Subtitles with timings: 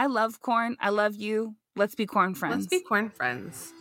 [0.00, 0.78] I love corn.
[0.80, 1.56] I love you.
[1.76, 2.56] Let's be corn friends.
[2.56, 3.74] Let's be corn friends.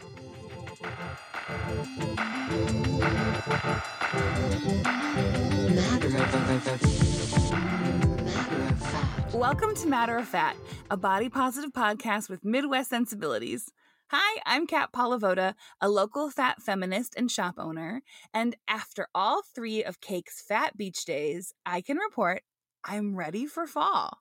[9.33, 10.57] Welcome to Matter of Fat,
[10.91, 13.71] a body positive podcast with Midwest sensibilities.
[14.07, 18.01] Hi, I'm Kat Polivoda, a local fat feminist and shop owner.
[18.33, 22.41] And after all three of Cake's Fat Beach days, I can report
[22.83, 24.17] I'm ready for fall.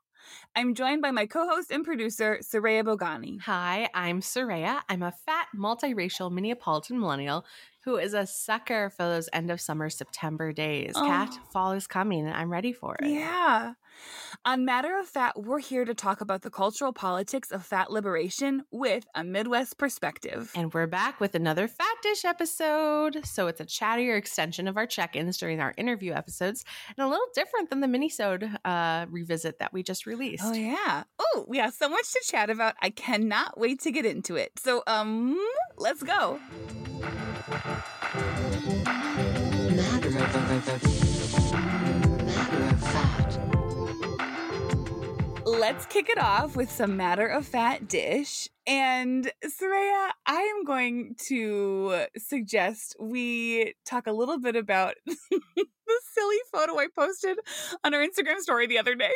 [0.56, 3.40] I'm joined by my co host and producer, Soraya Bogani.
[3.40, 4.80] Hi, I'm Soraya.
[4.88, 7.44] I'm a fat, multiracial Minneapolitan millennial
[7.84, 10.92] who is a sucker for those end of summer September days.
[10.94, 11.06] Oh.
[11.06, 13.08] Kat, fall is coming and I'm ready for it.
[13.08, 13.72] Yeah.
[14.44, 18.64] On Matter of Fat, we're here to talk about the cultural politics of fat liberation
[18.70, 20.50] with a Midwest perspective.
[20.54, 23.26] And we're back with another Fat Dish episode.
[23.26, 26.64] So it's a chattier extension of our check ins during our interview episodes
[26.96, 30.44] and a little different than the minisode uh, revisit that we just released.
[30.44, 31.04] Oh yeah.
[31.18, 32.74] Oh, we have so much to chat about.
[32.80, 34.52] I cannot wait to get into it.
[34.58, 35.38] So um
[35.76, 36.38] let's go.
[39.74, 41.07] Matter of, matter
[45.58, 48.48] Let's kick it off with some matter of fat dish.
[48.64, 56.36] And Soraya, I am going to suggest we talk a little bit about the silly
[56.52, 57.38] photo I posted
[57.82, 59.10] on our Instagram story the other day.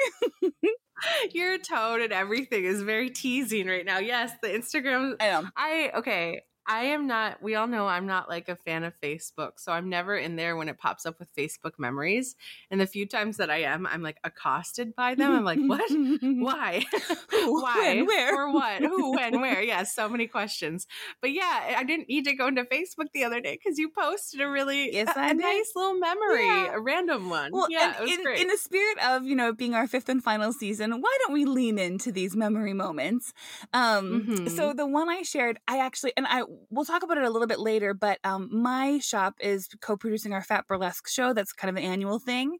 [1.32, 3.98] Your tone and everything is very teasing right now.
[3.98, 5.14] Yes, the Instagram.
[5.20, 5.48] I know.
[5.56, 6.42] I, okay.
[6.66, 9.52] I am not, we all know I'm not like a fan of Facebook.
[9.56, 12.36] So I'm never in there when it pops up with Facebook memories.
[12.70, 15.33] And the few times that I am, I'm like accosted by them.
[15.34, 15.90] I'm like, what?
[16.22, 16.84] Why?
[17.44, 17.77] Why?
[17.96, 18.34] When, where?
[18.34, 18.80] For what?
[18.83, 19.12] Who?
[19.12, 19.40] When?
[19.40, 19.62] Where?
[19.72, 20.86] Yeah, so many questions.
[21.20, 24.40] But yeah, I didn't need to go into Facebook the other day because you posted
[24.40, 26.74] a really Yes, a, a nice little memory, Yeah.
[26.74, 27.52] a random one.
[27.52, 30.90] Well, yeah, in, in the spirit of you know being our fifth and final season,
[31.00, 33.33] why don't we lean into these memory moments?
[33.72, 34.50] Um, Mhm.
[34.50, 37.48] So the one I shared, I actually, and I we'll talk about it a little
[37.48, 41.33] bit later, but um, my shop is co-producing our Fat Burlesque show.
[41.33, 42.58] That's kind of an annual thing,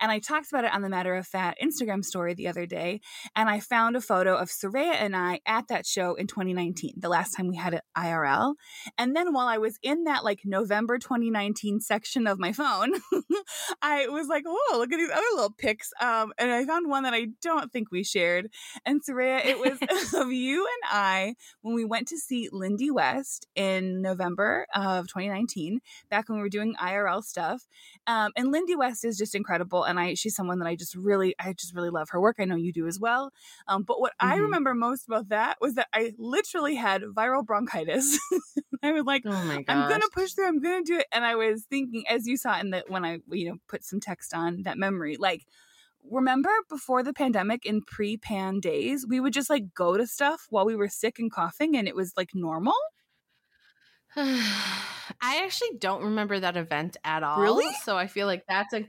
[0.00, 3.00] and I talked about it on the Matter of Fat Instagram story the other day,
[3.36, 7.08] and I found a photo of Soraya and I at that show in 2019, the
[7.08, 8.54] last time we had it IRL,
[8.98, 12.92] and then while I was in that like November 2019 section of my phone.
[13.82, 15.90] I was like, oh, look at these other little pics.
[16.00, 18.50] Um, and I found one that I don't think we shared.
[18.84, 19.78] And Soraya, it was
[20.14, 25.80] of you and I when we went to see Lindy West in November of 2019,
[26.10, 27.66] back when we were doing IRL stuff.
[28.06, 29.84] Um, and Lindy West is just incredible.
[29.84, 32.36] And I she's someone that I just really, I just really love her work.
[32.38, 33.32] I know you do as well.
[33.68, 34.40] Um, but what I Mhm.
[34.46, 38.18] remember most about that was that I literally had viral bronchitis.
[38.82, 39.64] I was like, oh.
[39.68, 40.48] I'm gonna push through.
[40.48, 41.06] I'm gonna do it.
[41.12, 44.00] And I was thinking, as you saw in that when I you know put some
[44.00, 45.46] text on that memory, like
[46.10, 50.66] remember before the pandemic in pre-pan days, we would just like go to stuff while
[50.66, 52.74] we were sick and coughing, and it was like normal.
[54.16, 57.40] I actually don't remember that event at all.
[57.40, 57.72] Really?
[57.84, 58.84] So I feel like that's a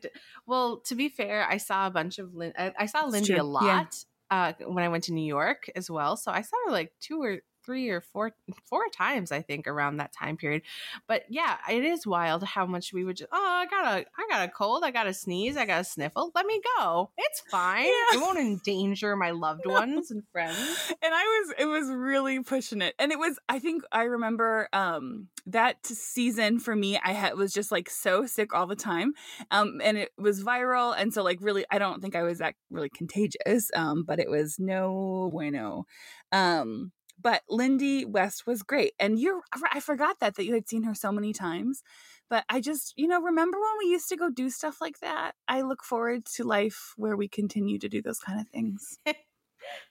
[0.46, 0.78] well.
[0.86, 3.64] To be fair, I saw a bunch of Lin- I, I saw Lindy a lot
[3.64, 3.84] Yeah.
[4.31, 6.16] uh, when I went to New York as well.
[6.18, 8.31] So I saw her like two or three or four
[8.70, 10.62] four times I think around that time period.
[11.08, 14.28] But yeah, it is wild how much we would just oh I got a I
[14.30, 16.31] got a cold, I got a sneeze, I got a sniffle.
[16.36, 17.12] Let me go.
[17.18, 17.86] It's fine.
[17.86, 18.18] Yeah.
[18.18, 19.74] It won't endanger my loved No.
[19.74, 20.94] ones and friends.
[21.02, 22.94] and I was it was really pushing it.
[23.00, 27.53] And it was I think I remember um that season for me I had was
[27.53, 29.14] just like so sick all the time.
[29.52, 32.56] Um and it was viral and so like really I don't think I was that
[32.70, 33.70] really contagious.
[33.76, 35.86] Um but it was no bueno.
[36.32, 38.94] Um but Lindy West was great.
[39.00, 41.84] And you're I forgot that that you had seen her so many times.
[42.30, 45.34] But I just, you know, remember when we used to go do stuff like that?
[45.48, 48.98] I look forward to life where we continue to do those kind of things.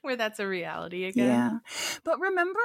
[0.01, 1.27] Where that's a reality again.
[1.27, 1.51] Yeah.
[2.05, 2.59] But remember,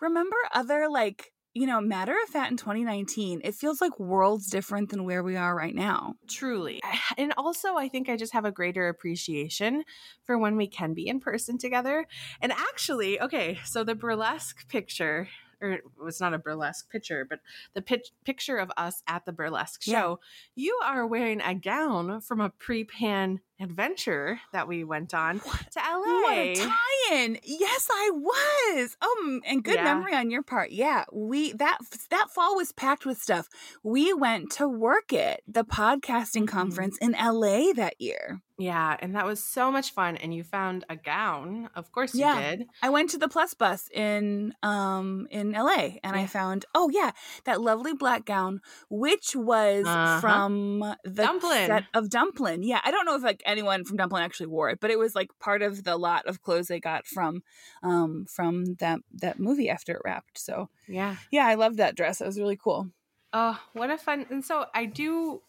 [0.00, 4.88] remember other like, you know, matter of fat in 2019, it feels like worlds different
[4.88, 6.14] than where we are right now.
[6.28, 6.80] Truly.
[7.18, 9.84] And also, I think I just have a greater appreciation
[10.24, 12.06] for when we can be in person together.
[12.40, 15.28] And actually, okay, so the burlesque picture,
[15.62, 17.40] or it was not a burlesque picture, but
[17.74, 20.00] the pic- picture of us at the burlesque Yeah.
[20.00, 20.20] show,
[20.54, 25.78] you are wearing a gown from a pre pan adventure that we went on to
[25.78, 26.00] LA.
[26.00, 27.38] What a tie-in!
[27.44, 28.96] Yes, I was.
[29.00, 29.84] Um, and good Yeah.
[29.84, 30.72] memory on your part.
[30.72, 31.78] Yeah, we that
[32.10, 33.48] that fall was packed with stuff.
[33.84, 36.48] We went to Werk It, the podcasting Mhm.
[36.48, 38.42] conference in LA that year.
[38.62, 40.16] Yeah, and that was so much fun.
[40.16, 41.68] And you found a gown.
[41.74, 42.40] Of course you Yeah.
[42.56, 42.66] did.
[42.82, 47.10] I went to the Plus Bus in um in LA and I found oh yeah
[47.44, 50.20] that lovely black gown which was Uh-huh.
[50.20, 51.66] from the Dumplin'.
[51.66, 52.62] set of Dumplin.
[52.62, 55.14] Yeah, I don't know if like anyone from Dumplin actually wore it, but it was
[55.14, 57.42] like part of the lot of clothes they got from
[57.82, 60.38] um from that that movie after it wrapped.
[60.38, 61.16] So Yeah.
[61.30, 62.20] yeah, I loved that dress.
[62.20, 62.88] It was really cool.
[63.32, 64.26] Oh, what a fun.
[64.30, 65.40] And so I do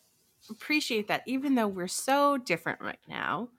[0.49, 3.49] appreciate that even though we're so different right now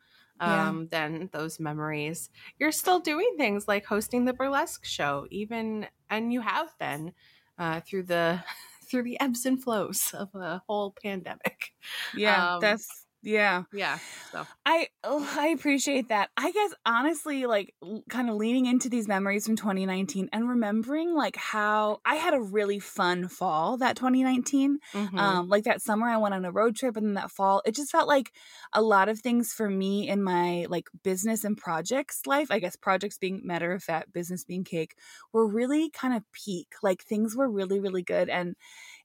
[0.45, 0.77] Yeah.
[0.81, 2.29] um than those memories,
[2.59, 7.15] you're still doing things like hosting the burlesque show even and you have been
[7.59, 8.43] uh through the
[8.85, 11.73] through the ebbs and flows of a whole pandemic.
[12.13, 13.65] Yeah, Um, that's yeah.
[13.73, 13.99] Yeah.
[14.32, 16.31] So I oh, I appreciate that.
[16.37, 21.15] I guess honestly, like l- kind of leaning into these memories from 2019 and remembering
[21.15, 24.79] like how I had a really fun fall that 2019.
[24.93, 25.19] mhm.
[25.19, 27.75] Um, like that summer I went on a road trip, and then that fall it
[27.75, 28.32] just felt like
[28.73, 32.50] a lot of things for me in my like business and projects life.
[32.50, 34.97] I guess projects being matter of fat, business being cake,
[35.32, 36.75] were really kind of peak.
[36.82, 38.56] Like things were really really good, and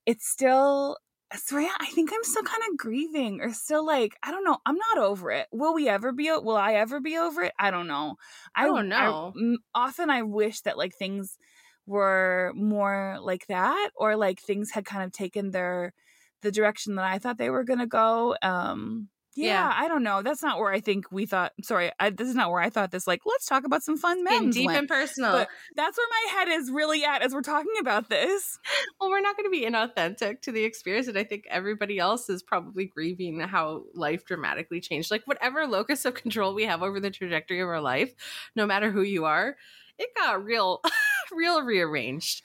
[0.05, 0.97] it's still
[1.35, 4.57] so yeah, I think I'm still kind of grieving or still like I don't know.
[4.65, 5.47] I'm not over it.
[5.51, 6.29] Will we ever be?
[6.31, 7.53] Will I ever be over it?
[7.59, 8.15] I don't know.
[8.55, 9.17] I don't know.
[9.35, 11.37] m- often I wish that like things
[11.85, 15.93] were more like that, or like things had kind of taken their
[16.41, 18.35] the direction that I thought they were gonna go.
[18.41, 19.73] Um, yeah, Yeah.
[19.75, 20.21] I don't know.
[20.21, 21.53] That's not where I think we thought.
[21.63, 23.07] Sorry, I, this is not where I thought this.
[23.07, 24.49] Like, let's talk about some fun men.
[24.49, 25.31] deep and personal.
[25.31, 28.59] But that's where my head is really at as we're talking about this.
[28.99, 31.07] well, we're not going to be inauthentic to the experience.
[31.07, 35.11] And I think everybody else is probably grieving how life dramatically changed.
[35.11, 38.13] Like, whatever locus of control we have over the trajectory of our life,
[38.55, 39.55] no matter who you are,
[39.97, 40.81] it got real,
[41.31, 42.43] real rearranged.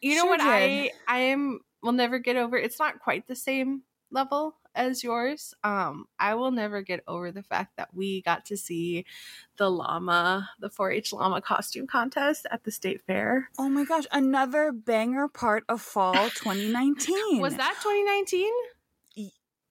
[0.00, 0.40] You know Sure what?
[0.42, 0.90] I.
[1.08, 2.56] I am, will never get over.
[2.56, 5.54] It's not quite the same level as yours.
[5.64, 9.04] Um, I will never get over the fact that we got to see
[9.56, 13.50] the llama, the 4-H llama costume contest at the state fair.
[13.58, 17.40] Oh my gosh, another banger part of fall 2019.
[17.40, 18.52] Was that 2019?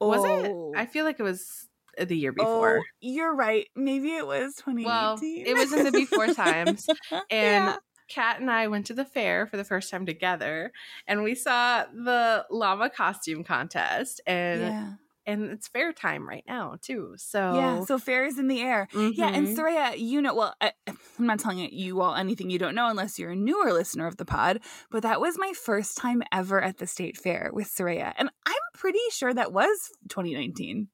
[0.01, 0.79] oh, Was it?
[0.79, 1.67] I feel like it was
[1.97, 2.79] the year before.
[2.79, 3.67] Oh, you're right.
[3.75, 4.85] Maybe it was 2018.
[4.85, 6.87] well, it was in the before times.
[7.11, 7.75] And Yeah.
[8.07, 10.71] Kat and I went to the fair for the first time together,
[11.07, 14.93] and we saw the llama costume contest, and yeah.
[15.25, 17.15] and it's fair time right now too.
[17.17, 18.87] So Yeah, so fair is in the air.
[18.93, 19.57] Yeah, and Mhm.
[19.57, 23.17] Soraya, you know, well, I, I'm not telling you all anything you don't know unless
[23.17, 24.59] you're a newer listener of the pod,
[24.91, 28.13] but that was my first time ever at the state fair with Soraya.
[28.17, 30.89] And I'm pretty sure that was 2019.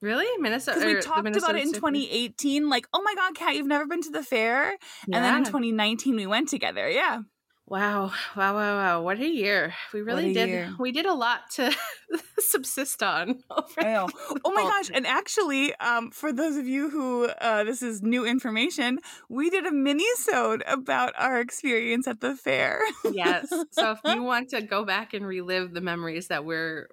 [0.00, 0.78] Really Minnesota.
[0.78, 3.86] Because we talked about it in State- 2018, like, oh my God, Kat, you've never
[3.86, 4.76] been to the fair?
[5.04, 6.88] And then in 2019, we went together.
[6.88, 7.20] Yeah.
[7.70, 9.02] Wow, wow, wow, wow!
[9.02, 9.74] What a year!
[9.92, 10.48] We really did.
[10.48, 10.74] year.
[10.78, 11.70] We did a lot to
[12.38, 13.40] subsist on.
[13.50, 14.08] Over I know.
[14.42, 14.90] Oh my gosh!
[14.94, 19.66] And actually, um, for those of you who uh, this is new information, we did
[19.66, 22.80] a mini-sode about our experience at the fair.
[23.12, 23.52] yes.
[23.72, 26.88] So if you want to go back and relive the memories that we're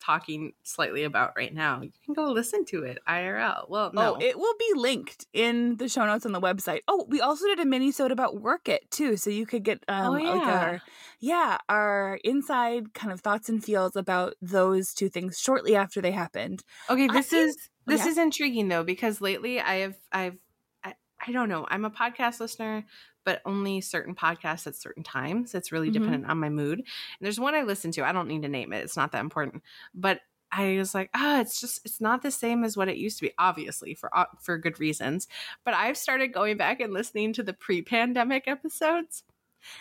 [0.00, 3.68] talking slightly about right now, you can go listen to it IRL.
[3.68, 4.14] Well, no.
[4.16, 6.80] Oh, it will be linked in the show notes on the website.
[6.88, 10.06] Oh, we also did a mini-sode about Werk It too, so you could get um,
[10.06, 10.58] Oh, like yeah.
[10.60, 10.80] our
[11.20, 16.12] yeah our inside kind of thoughts and feels about those two things shortly after they
[16.12, 16.64] happened.
[16.88, 18.08] okay, I this think- is this yeah.
[18.10, 20.36] is intriguing though because lately I have I've
[20.84, 20.94] I,
[21.26, 21.66] I don't know.
[21.68, 22.84] I'm a podcast listener,
[23.24, 25.54] but only certain podcasts at certain times.
[25.54, 25.92] It's really Mhm.
[25.92, 26.78] dependent on my mood.
[26.80, 26.86] And
[27.20, 28.04] there's one I listen to.
[28.06, 28.84] I don't need to name it.
[28.84, 29.62] It's not that important.
[29.94, 30.20] But
[30.52, 33.26] I was like, ah, it's just it's not the same as what it used to
[33.26, 33.32] be.
[33.38, 35.28] Obviously, for uh, for good reasons.
[35.64, 39.22] But I've started going back and listening to the pre-pandemic episodes.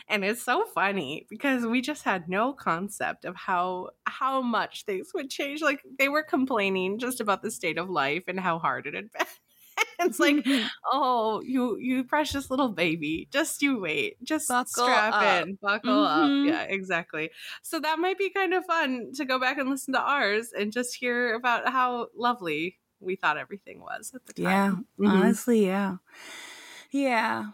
[0.09, 5.13] And it's so funny because we just had no concept of how how much things
[5.13, 5.61] would change.
[5.61, 9.11] Like they were complaining just about the state of life and how hard it had
[9.11, 9.27] been.
[10.05, 10.45] it's like,
[10.91, 15.47] oh, you you precious little baby, just you wait, just Buckle strap up.
[15.47, 16.03] in, buckle Mhm.
[16.03, 16.35] up.
[16.41, 17.31] Yeah, exactly.
[17.63, 20.71] So that might be kind of fun to go back and listen to ours and
[20.71, 24.85] just hear about how lovely we thought everything was at the yeah, time.
[24.99, 25.37] Mhm.
[25.37, 25.97] honestly, yeah,
[26.91, 27.51] yeah.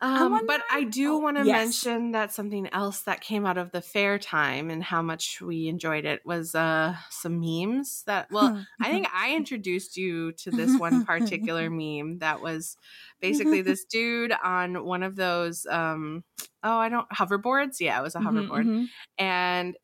[0.00, 1.52] Um, wonder- but I do oh, want to yes.
[1.54, 5.68] mention that something else that came out of the fair time and how much we
[5.68, 10.78] enjoyed it was uh some memes that well I think I introduced you to this
[10.78, 12.76] one particular meme that was
[13.20, 16.24] basically this dude on one of those um
[16.62, 18.86] oh I don't hoverboards yeah it was a Mhm, hoverboard mhm.
[19.18, 19.76] and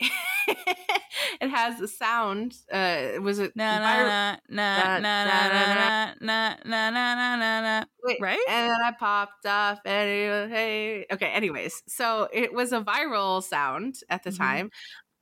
[1.40, 6.56] it has a sound uh was it Na na na na na na na na
[6.64, 7.84] na na na na na.
[8.04, 8.38] Wait, Right?
[8.48, 11.06] And then I popped off and hey.
[11.12, 11.82] Okay, anyways.
[11.88, 14.38] So it was a viral sound at the Mhm.
[14.38, 14.70] time.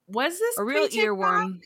[0.07, 1.61] Was this A real earworm.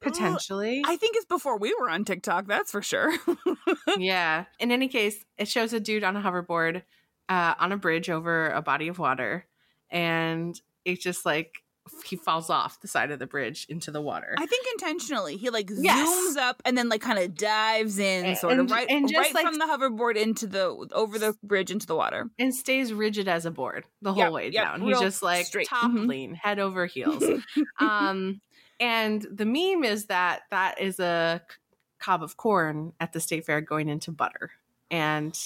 [0.00, 0.82] Potentially.
[0.86, 3.12] I think it's before we were on TikTok, that's for sure.
[3.98, 4.44] yeah.
[4.60, 6.82] In any case, it shows a dude on a hoverboard
[7.30, 9.46] uh, on a bridge over a body of water,
[9.90, 11.63] and it's just like
[12.06, 14.34] he falls off the side of the bridge into the water.
[14.38, 15.36] I think intentionally.
[15.36, 16.08] He like Yes.
[16.08, 19.18] zooms up and then like kind of dives in And- sort of right, and just,
[19.18, 22.30] right like- from the hoverboard into the over the bridge into the water.
[22.38, 24.80] and stays rigid as a board the whole Yep, way yep, down.
[24.82, 25.68] He's just like straight.
[25.68, 26.08] top Mhm.
[26.08, 27.22] lean, head over heels.
[27.78, 28.40] um,
[28.80, 31.42] and the meme is that that is a
[31.98, 34.50] cob of corn at the state fair going into butter,
[34.90, 35.38] and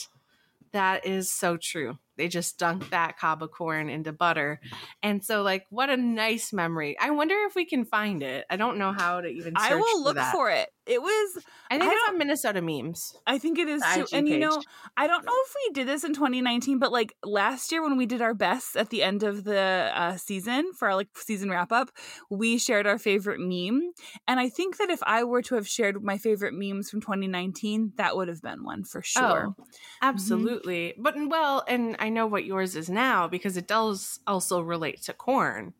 [0.73, 1.99] that is so true.
[2.19, 4.61] They just dunk that cob of corn into butter,
[5.03, 6.99] and so like what a nice memory.
[7.01, 8.45] I wonder if we can find it.
[8.51, 9.55] I don't know how to even.
[9.57, 10.33] Search I will look that.
[10.33, 10.69] for it.
[10.89, 13.15] It was I think I it's on Minnesota memes.
[13.27, 14.07] I think it is too.
[14.13, 14.63] And you know.
[14.97, 18.07] I don't know if we did this in 2019, but like last year when we
[18.07, 21.71] did our best at the end of the uh, season for our like season wrap
[21.71, 21.91] up,
[22.31, 23.93] we shared our favorite meme.
[24.27, 27.93] And I think that if I were to have shared my favorite memes from 2019,
[27.97, 29.55] that would have been one for sure.
[29.59, 29.65] Oh,
[30.03, 30.95] absolutely.
[30.99, 35.13] But well, and I know what yours is now because it does also relate to
[35.13, 35.75] corn.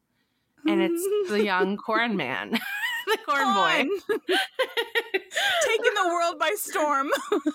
[0.67, 2.59] And it's the young corn man,
[3.09, 4.17] the corn boy.
[5.65, 7.11] Taking the world by storm.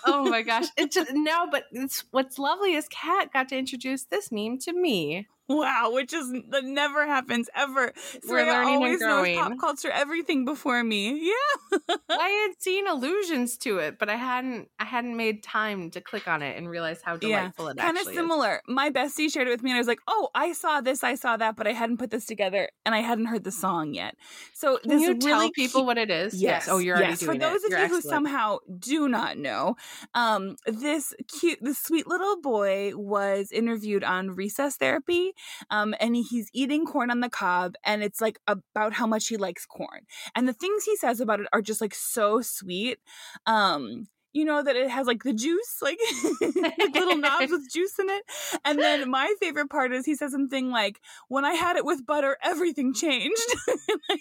[0.06, 0.66] oh my gosh.
[0.76, 4.72] It just no, but it's what's lovely is Kat got to introduce this meme to
[4.72, 5.28] me.
[5.48, 7.92] Wow, which is that never happens ever.
[8.26, 11.30] We're Sarah learning and always knows pop culture everything before me.
[11.30, 11.96] Yeah.
[12.10, 16.26] I had seen allusions to it, but I hadn't I hadn't made time to click
[16.28, 18.18] on it and realize how Yeah, delightful it kind of actually is.
[18.20, 18.62] similar.
[18.66, 21.14] My bestie shared it with me, and I was like, "Oh, I saw this, I
[21.14, 24.14] saw that, but I hadn't put this together, and I hadn't heard the song yet."
[24.54, 26.40] So Can this you really tell people cute- what it is?
[26.40, 26.68] Yes.
[26.70, 27.22] Oh, you're already yes.
[27.22, 27.66] For those it.
[27.66, 29.76] of You're you who somehow do not know,
[30.14, 35.32] um, this cute, this sweet little boy was interviewed on recess therapy,
[35.70, 39.36] um, and he's eating corn on the cob, and it's like about how much he
[39.36, 42.98] likes corn, and the things he says about it are just like so sweet.
[43.46, 45.98] Um, you know that it has like the juice, like,
[46.80, 48.24] like little knobs with juice in it.
[48.64, 52.06] And then my favorite part is he says something like, "When I had it with
[52.06, 53.56] butter, everything changed."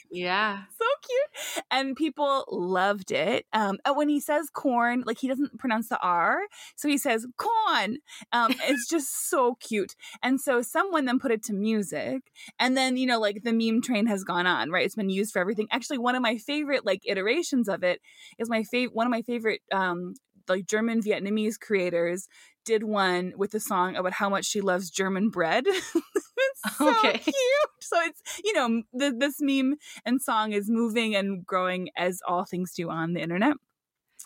[0.10, 0.66] Yeah.
[0.80, 1.64] so cute.
[1.72, 3.46] And people loved it.
[3.54, 6.40] Um and when he says corn like he doesn't pronounce the r
[6.76, 7.98] so he says corn.
[8.32, 9.96] Um it's just so cute.
[10.22, 12.32] And so someone then put it to music.
[12.60, 14.86] And then you know like the meme train has gone on right?
[14.86, 15.68] It's been used for everything.
[15.72, 18.02] Actually one of my favorite like iterations of it
[18.40, 20.03] is my favorite one of my favorite um
[20.48, 22.28] like german vietnamese creators
[22.66, 27.18] did one with a song about how much she loves german bread it's so Okay.
[27.20, 27.36] cute
[27.82, 32.46] so it's you know the, this meme and song is moving and growing as all
[32.46, 33.56] things do on the internet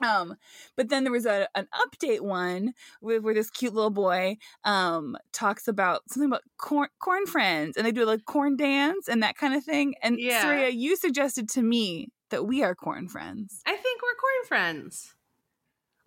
[0.03, 0.36] um
[0.75, 5.17] but then there was a an update one with where this cute little boy um
[5.34, 9.36] talks about something about corn corn friends and they do like corn dance and that
[9.38, 10.43] kind of thing and Yeah.
[10.43, 15.15] Soraya you suggested to me that we are corn friends I think we're corn friends.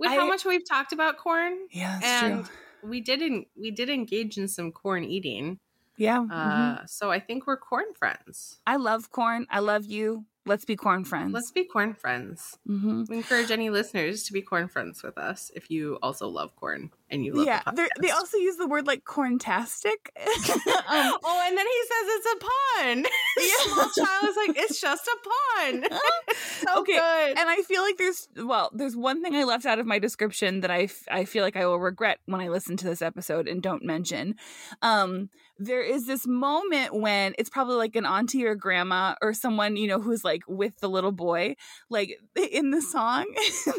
[0.01, 2.49] With I- how much we've talked about corn, yeah and
[2.83, 5.61] we didn't we did engage in some corn eating.
[5.97, 6.89] yeah Uh, mhm.
[6.89, 8.59] So I think we're corn friends.
[8.67, 12.57] i love corn i love you let's be corn friends Let's be corn friends.
[12.67, 16.57] hmm We encourage any listeners to be corn friends with us if you also love
[16.57, 21.45] corn and you love yeah the they also use the word like corntastic um, oh,
[21.47, 23.05] and then he says it's a pun.
[23.41, 23.73] Yeah.
[23.73, 25.17] Small child is like, it's just a
[25.63, 25.85] pun.
[26.61, 27.39] so Okay, good.
[27.39, 30.61] and I feel like there's well, there's one thing I left out of my description
[30.61, 33.49] that I, f- I feel like I will regret when I listen to this episode
[33.49, 34.35] and don't mention.
[34.83, 39.77] Um, there is this moment when it's probably like an auntie or grandma or someone
[39.77, 41.55] you know who's like with the little boy,
[41.89, 42.19] like
[42.51, 43.27] in the song,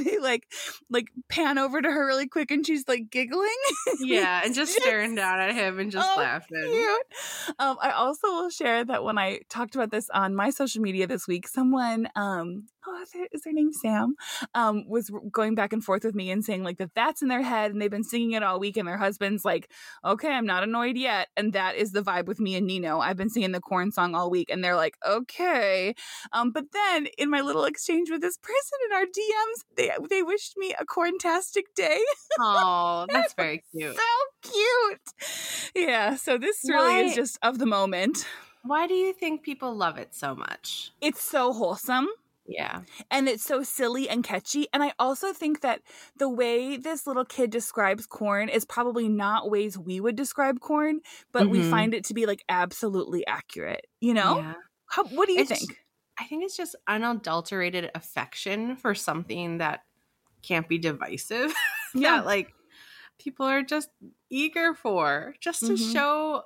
[0.05, 0.47] they like
[0.89, 3.49] like pan over to her really quick and she's like giggling.
[3.99, 6.57] yeah, and just staring down at him and just Oh, laughing.
[6.71, 7.55] cute.
[7.59, 11.07] Um, I also will share that when I talked about this on my social media
[11.07, 14.15] this week, someone, um, oh, is their, is their name Sam,
[14.55, 17.41] um, was going back and forth with me and saying like that that's in their
[17.43, 19.69] head and they've been singing it all week and their husband's like,
[20.03, 22.99] okay, I'm not annoyed yet, and that is the vibe with me and Nino.
[22.99, 25.93] I've been singing the corn song all week, and they're like, okay,
[26.33, 30.23] um, but then in my little exchange with this person in our DMs, they they
[30.23, 31.99] wished me a corntastic day.
[32.39, 33.95] Oh, that's very cute.
[33.95, 35.01] so cute.
[35.75, 38.25] Yeah, so this really Why- is just of the moment.
[38.63, 40.91] Why do you think people love it so much?
[41.01, 42.07] It's so wholesome
[42.45, 42.81] Yeah.
[43.09, 44.67] and it's so silly and catchy.
[44.71, 45.81] And I also think that
[46.15, 50.99] the way this little kid describes corn is probably not ways we would describe corn,
[51.31, 51.69] but we Mhm.
[51.71, 53.87] find it to be like absolutely accurate.
[53.99, 54.37] You know?
[54.37, 54.53] Yeah.
[54.87, 55.79] How, what do you It's- think?
[56.19, 59.79] I think it's just unadulterated affection for something that
[60.43, 61.51] can't be divisive.
[61.95, 62.17] Yeah.
[62.17, 62.53] that like
[63.23, 63.89] people are just
[64.29, 65.93] eager for, just to Mhm.
[65.93, 66.43] show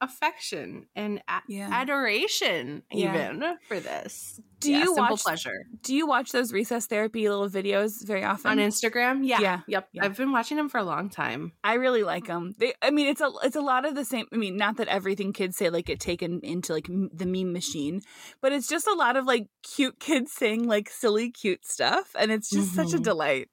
[0.00, 1.68] affection and a- Yeah.
[1.70, 3.14] adoration Yeah.
[3.14, 4.40] even for this.
[4.58, 8.24] Do Yeah, you simple watch pleasure Do you watch those recess therapy little videos very
[8.24, 8.50] often?
[8.52, 9.20] on Instagram?
[9.26, 9.40] Yeah.
[9.40, 9.88] Yeah, Yep.
[9.92, 10.04] yeah.
[10.04, 11.52] I've been watching them for a long time.
[11.64, 12.52] I really like them.
[12.58, 14.26] They, I mean, it's a it's a lot of the same.
[14.32, 17.52] I mean, not that everything kids say like get taken into like m- the meme
[17.52, 18.00] machine,
[18.40, 22.30] but it's just a lot of like cute kids saying like silly cute stuff, and
[22.32, 23.02] it's just such a Mhm.
[23.04, 23.48] delight.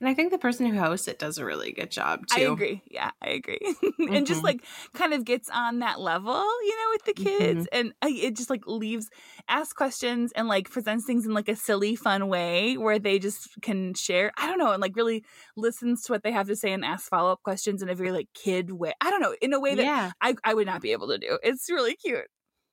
[0.00, 2.40] And I think the person who hosts it does a really good job too.
[2.40, 2.82] I agree.
[2.90, 3.58] Yeah, I agree.
[4.06, 4.44] and just Mhm.
[4.44, 7.68] like kind of gets on that level, you know, with the kids, Mm-hmm.
[7.72, 9.08] and uh, it just like leaves
[9.48, 13.48] asks questions and like presents things in like a silly, fun way where they just
[13.62, 14.30] can share.
[14.36, 15.24] I don't know, and like really
[15.56, 18.12] listens to what they have to say and asks follow up questions in a very
[18.12, 18.92] like kid way.
[19.00, 20.12] I don't know, in a way that yeah.
[20.20, 21.38] I I would not be able to do.
[21.42, 22.26] It's really cute.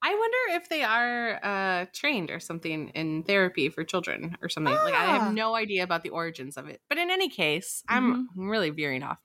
[0.08, 4.72] I wonder if they are uh, trained or something in therapy for children or something.
[4.74, 5.20] Like I Ah.
[5.20, 6.80] have no idea about the origins of it.
[6.88, 9.18] But in any case, I'm really veering off.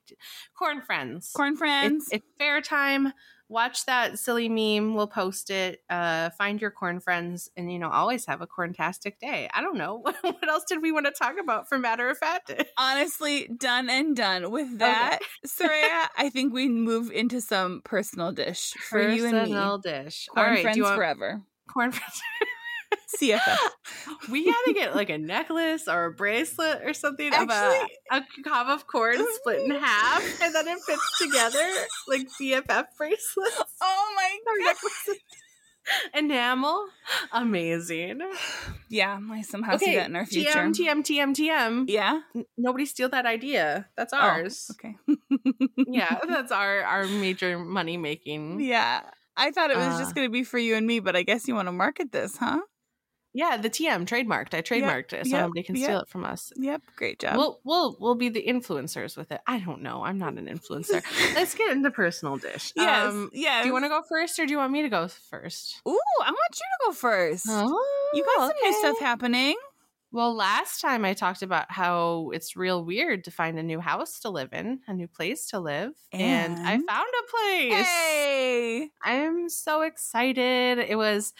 [0.57, 1.27] Corn friends.
[1.27, 1.37] Mm-hmm.
[1.37, 2.05] Corn friends.
[2.05, 3.13] It's, it's fair time.
[3.51, 4.95] Watch that silly meme.
[4.95, 5.81] We'll post it.
[5.89, 9.49] Uh, find your corn friends, and you know, always have a corntastic day.
[9.53, 12.67] I don't know what else did we want to talk about for matter of fat.
[12.77, 14.51] Honestly, done and done.
[14.51, 19.39] With that, Soraya, I think we move into some personal dish for you and me.
[19.41, 20.27] Personal dish.
[20.33, 21.41] Corn All right, friends want forever.
[21.67, 22.21] corn friends?
[23.19, 23.57] CFF.
[24.31, 28.25] we gotta get like a necklace or a bracelet or something of Actually- a, a
[28.43, 31.67] cob of corn split in half and then it fits together
[32.07, 34.75] like BFF bracelets Oh my god.
[36.13, 36.85] Enamel.
[37.31, 38.21] Amazing.
[38.93, 40.49] Yeah, I somehow see that in our future.
[40.49, 41.85] TM, TM, TM, TM.
[41.87, 42.19] Yeah.
[42.35, 43.87] N- Nobody steal that idea.
[43.95, 44.69] That's Oh, ours.
[44.71, 44.95] okay.
[45.87, 48.59] yeah, that's our our major money making.
[48.59, 48.99] yeah.
[49.37, 49.99] I thought it was Uh.
[49.99, 52.11] just going to be for you and me, but I guess you want to market
[52.11, 52.59] this, huh?
[53.33, 54.53] Yeah, the TM trademarked.
[54.53, 55.85] I trademarked it so yep, nobody can yep.
[55.85, 56.51] steal it from us.
[56.57, 56.81] Yep.
[56.97, 57.37] Great job.
[57.37, 59.39] We'll we'll we'll be the influencers with it.
[59.47, 60.03] I don't know.
[60.03, 61.01] I'm not an influencer.
[61.35, 62.73] Let's get into personal dish.
[62.75, 63.13] yes.
[63.13, 63.63] Um, yes.
[63.63, 65.81] do you want to go first, or do you want me to go first?
[65.87, 67.45] Ooh, I want you to go first.
[67.47, 69.55] Oh, you got some new stuff happening.
[70.13, 74.19] Well, last time I talked about how it's real weird to find a new house
[74.19, 77.87] to live in, a new place to live, and, I found a place.
[77.87, 78.89] Hey.
[79.05, 80.79] I'm so excited.
[80.79, 81.33] It was.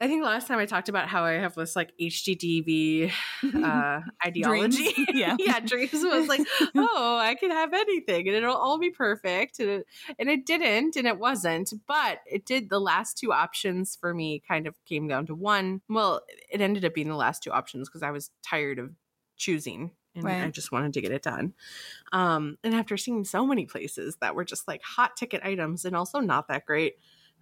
[0.00, 3.10] I think last time I talked about how I have this like HGTV
[3.64, 4.94] uh, ideology.
[5.12, 5.36] Yeah.
[5.38, 9.58] yeah, dreams was like, oh, I can have anything and it'll all be perfect.
[9.58, 9.86] And it,
[10.18, 11.72] and it didn't, and it wasn't.
[11.88, 12.70] But it did.
[12.70, 15.80] The last two options for me kind of came down to one.
[15.88, 16.20] Well,
[16.50, 18.92] it ended up being the last two options because I was tired of
[19.36, 19.92] choosing.
[20.14, 21.54] And I just wanted to get it done.
[22.12, 25.94] Um, and after seeing so many places that were just like hot ticket items and
[25.94, 26.94] also not that great,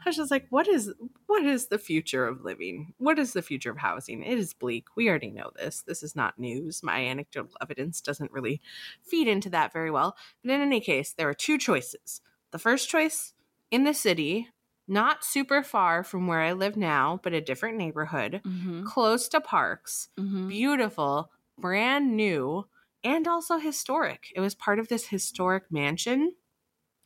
[0.04, 0.92] I was just like, what is
[1.26, 2.94] what is the future of living?
[2.98, 4.22] What is the future of housing?
[4.22, 4.86] It is bleak.
[4.96, 5.82] We already know this.
[5.82, 6.82] This is not news.
[6.82, 8.60] My anecdotal evidence doesn't really
[9.02, 10.16] feed into that very well.
[10.44, 12.20] But in any case, there are two choices.
[12.52, 13.32] The first choice
[13.72, 14.48] in the city,
[14.86, 18.84] not super far from where I live now, but a different neighborhood, Mm-hmm.
[18.84, 20.48] close to parks, Mm-hmm.
[20.48, 22.66] beautiful, brand new,
[23.02, 24.32] and also historic.
[24.36, 26.34] It was part of this historic mansion.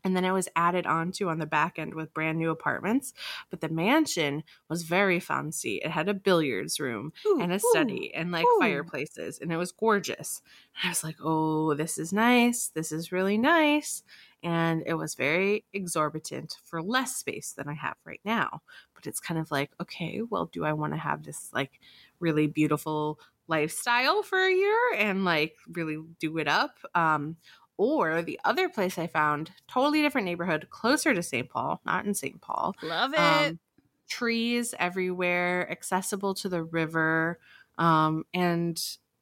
[0.05, 3.13] And then it was added onto on the back end with brand new apartments.
[3.51, 5.77] But the mansion was very fancy.
[5.77, 8.59] It had a billiards room and a study and like ooh.
[8.59, 10.43] fireplaces, and it was gorgeous.
[10.77, 12.69] And I was like, oh, this is nice.
[12.69, 14.03] This is really nice.
[14.43, 18.63] And it was very exorbitant for less space than I have right now.
[18.95, 21.79] But it's kind of like, okay, well, do I want to have this like
[22.21, 26.79] really beautiful lifestyle for a year and like really do it up?
[26.95, 27.37] Um,
[27.81, 31.49] or the other place I found, totally different neighborhood, closer to St.
[31.49, 32.39] Paul, not in St.
[32.39, 32.77] Paul.
[32.83, 33.19] Love it.
[33.19, 33.59] Um,
[34.07, 37.39] trees everywhere, accessible to the river,
[37.79, 38.79] um, and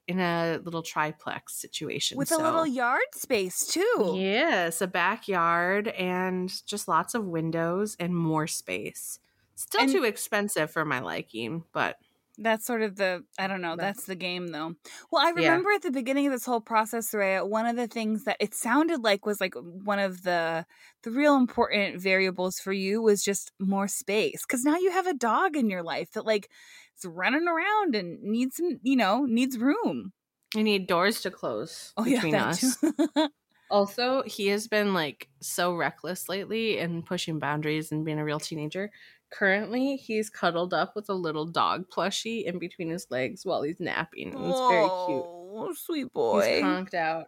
[0.08, 2.18] in a little triplex situation.
[2.18, 4.14] With a little yard space too.
[4.16, 9.20] Yes, a backyard and just lots of windows and more space.
[9.54, 11.98] Still And- too expensive for my liking, but
[12.40, 14.74] That's sort of the I don't know, that's the game though.
[15.10, 15.60] Well, I Yeah.
[15.60, 18.54] remember at the beginning of this whole process, Soraya, one of the things that it
[18.54, 20.64] sounded like was like one of the
[21.02, 24.44] the real important variables for you was just more space.
[24.44, 26.48] Cause now you have a dog in your life that like
[26.96, 30.12] is running around and needs some, you know, needs room.
[30.56, 32.78] I need doors to close Oh yeah, between that us.
[33.70, 38.40] Also, he has been like so reckless lately and pushing boundaries and being a real
[38.40, 38.90] teenager.
[39.30, 43.78] Currently, he's cuddled up with a little dog plushie in between his legs while he's
[43.80, 44.28] napping.
[44.28, 45.24] It's very cute.
[45.60, 46.54] Oh, sweet boy.
[46.54, 47.26] He's conked out.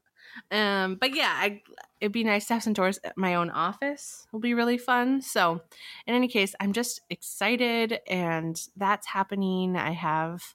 [0.50, 1.62] Um, but yeah, I,
[2.00, 4.26] it'd be nice to have some doors at my own office.
[4.28, 5.20] It'll be really fun.
[5.22, 5.60] So,
[6.06, 9.76] in any case, I'm just excited, and that's happening.
[9.76, 10.54] I have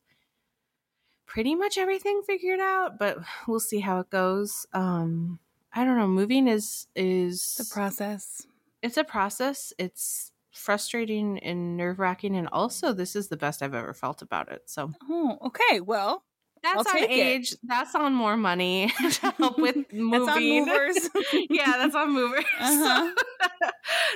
[1.26, 4.66] pretty much everything figured out, but we'll see how it goes.
[4.74, 5.40] Um,
[5.74, 6.08] I don't know.
[6.08, 8.48] Moving is is the process.
[8.82, 9.74] it's a process.
[9.78, 14.52] It's frustrating and nerve wracking, and also this is the best I've ever felt about
[14.52, 14.64] it.
[14.66, 15.82] So Oh, okay.
[15.82, 16.24] Well,
[16.64, 17.14] that's I'll on take it.
[17.14, 17.56] age.
[17.64, 20.26] That's on more money to help with moving.
[20.26, 21.10] that's movers.
[21.50, 22.46] yeah, that's on movers.
[22.60, 23.14] Uh-huh.
[23.62, 23.70] So,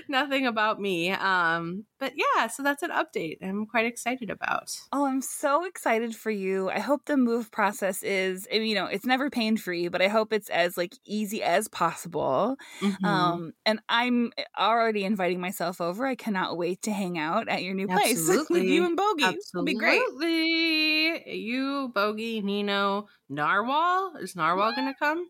[0.08, 1.12] nothing about me.
[1.12, 4.72] Um, but yeah, so that's an update I'm quite excited about.
[4.92, 6.70] Oh, I'm so excited for you.
[6.70, 10.32] I hope the move process is, you know, it's never pain free, but I hope
[10.34, 12.58] it's as like easy as possible.
[12.82, 13.04] Mhm.
[13.06, 16.06] Um, and I'm already inviting myself over.
[16.06, 19.24] I cannot wait to hang out at your new place with you and Bogey.
[19.54, 20.02] It'll be great.
[20.02, 21.36] Absolutely.
[21.38, 24.14] You, Bogey, Nino, Narwhal.
[24.22, 25.28] Is Narwhal going to come?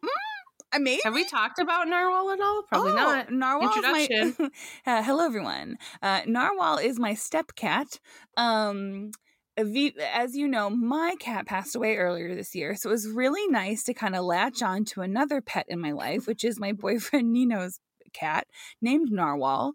[0.71, 1.01] Amazing.
[1.03, 2.63] Have we talked about Narwhal at all?
[2.63, 3.31] Probably Oh, not.
[3.31, 4.51] Narwhal is my Introduction.
[4.85, 5.77] uh, hello everyone.
[6.01, 7.99] Uh, Narwhal is my step cat.
[8.37, 9.11] Um,
[9.57, 13.83] as you know, my cat passed away earlier this year, so it was really nice
[13.83, 17.33] to kind of latch on to another pet in my life, which is my boyfriend
[17.33, 17.79] Nino's
[18.13, 18.47] cat
[18.81, 19.73] named Narwhal.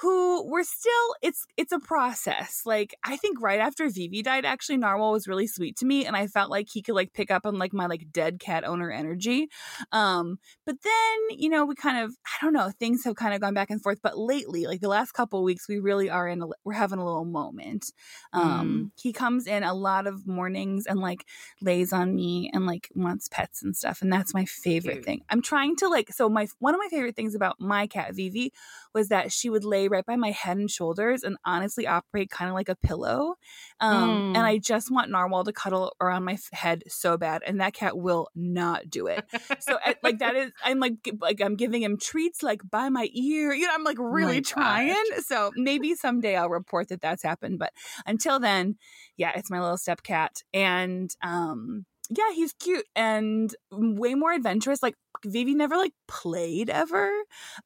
[0.00, 2.62] Who we're still it's it's a process.
[2.64, 6.16] Like I think right after Vivi died, actually Narwhal was really sweet to me, and
[6.16, 8.90] I felt like he could like pick up on like my like dead cat owner
[8.90, 9.48] energy.
[9.92, 13.40] Um, but then, you know, we kind of, I don't know, things have kind of
[13.40, 13.98] gone back and forth.
[14.02, 16.98] But lately, like the last couple of weeks, we really are in, a, we're having
[16.98, 17.92] a little moment.
[18.32, 21.24] Um, He comes in a lot of mornings and like
[21.60, 24.02] lays on me and like wants pets and stuff.
[24.02, 25.04] And that's my favorite Cute.
[25.04, 25.20] thing.
[25.30, 28.52] I'm trying to like, so my, one of my favorite things about my cat, Vivi,
[28.94, 32.48] was that she would lay right by my head and shoulders and honestly operate kind
[32.48, 33.34] of like a pillow.
[33.80, 34.36] Um, Mm.
[34.36, 37.42] And I just want Narwhal to cuddle around my f- head so bad.
[37.46, 39.24] And that cat will not do it
[39.60, 43.08] so I- like that is i'm like like i'm giving him treats like by my
[43.12, 44.50] ear you know i'm like really gosh.
[44.50, 47.72] trying so maybe someday i'll report that that's happened but
[48.06, 48.76] until then
[49.16, 54.82] yeah it's my little step cat and um yeah he's cute and way more adventurous
[54.82, 54.94] like
[55.24, 57.10] Vivi never like played ever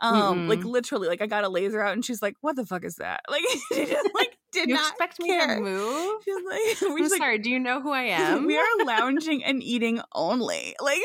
[0.00, 0.72] um like Mm-mm.
[0.72, 3.20] literally like i got a laser out and she's like what the fuck is that
[3.30, 6.22] like she just like did you not expect me to move?
[6.24, 7.38] she's like I'm just like sorry.
[7.38, 8.46] Do you know who I am?
[8.46, 10.76] we are lounging and eating only.
[10.78, 11.00] Like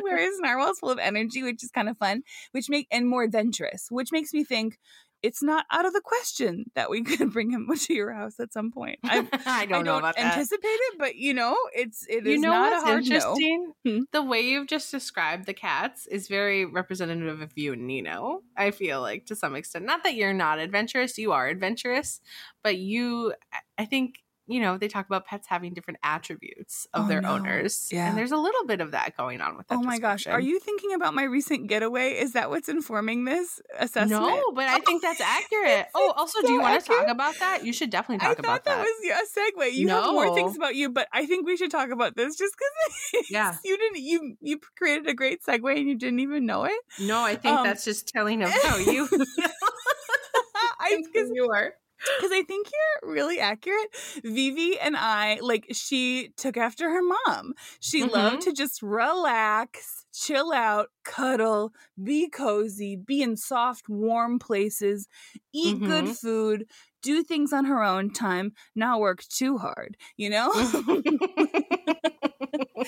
[0.00, 3.86] whereas Narwhal's full of energy, which is kind of fun, which make and more adventurous,
[3.90, 4.78] which makes me think
[5.22, 8.52] it's not out of the question that we could bring him to your house at
[8.52, 8.98] some point.
[9.04, 10.34] I, I don't I know about that.
[10.34, 13.74] anticipate it, but you know, it's it is you know not what's a hard no.
[13.84, 14.00] Hmm.
[14.12, 18.42] The way you've just described the cats is very representative of you and Nino.
[18.56, 19.84] I feel like to some extent.
[19.84, 22.20] Not that you're not adventurous, you are adventurous,
[22.62, 23.34] but you
[23.78, 27.30] I think you know, they talk about pets having different attributes of Oh, their no.
[27.34, 27.88] owners.
[27.92, 28.08] Yeah.
[28.08, 29.78] And there's a little bit of that going on with that.
[29.78, 32.12] Oh my gosh, are you thinking about my recent getaway?
[32.12, 34.20] Is that what's informing this assessment?
[34.22, 35.86] No, but I think that's accurate.
[35.94, 37.64] Oh, also, so do you want to talk about that?
[37.64, 39.20] You should definitely talk about that, I thought that.
[39.20, 39.72] was a segue.
[39.74, 42.54] You have more things about you, but I think we should talk about this just
[42.56, 43.56] because Yeah.
[43.64, 46.72] you didn't you you created a great segue and you didn't even know it.
[47.00, 49.08] no, I think Um, that's just telling of how you
[50.80, 51.74] I you are.
[52.16, 52.68] Because I think
[53.02, 53.88] you're really accurate.
[54.24, 57.54] Vivi and I like she took after her mom.
[57.80, 58.02] She Mhm.
[58.04, 65.08] loved to just relax, chill out, cuddle, be cozy, be in soft, warm places,
[65.52, 66.16] eat good Mhm.
[66.22, 66.66] food,
[67.02, 70.52] do things on her own time, not work too hard, you know?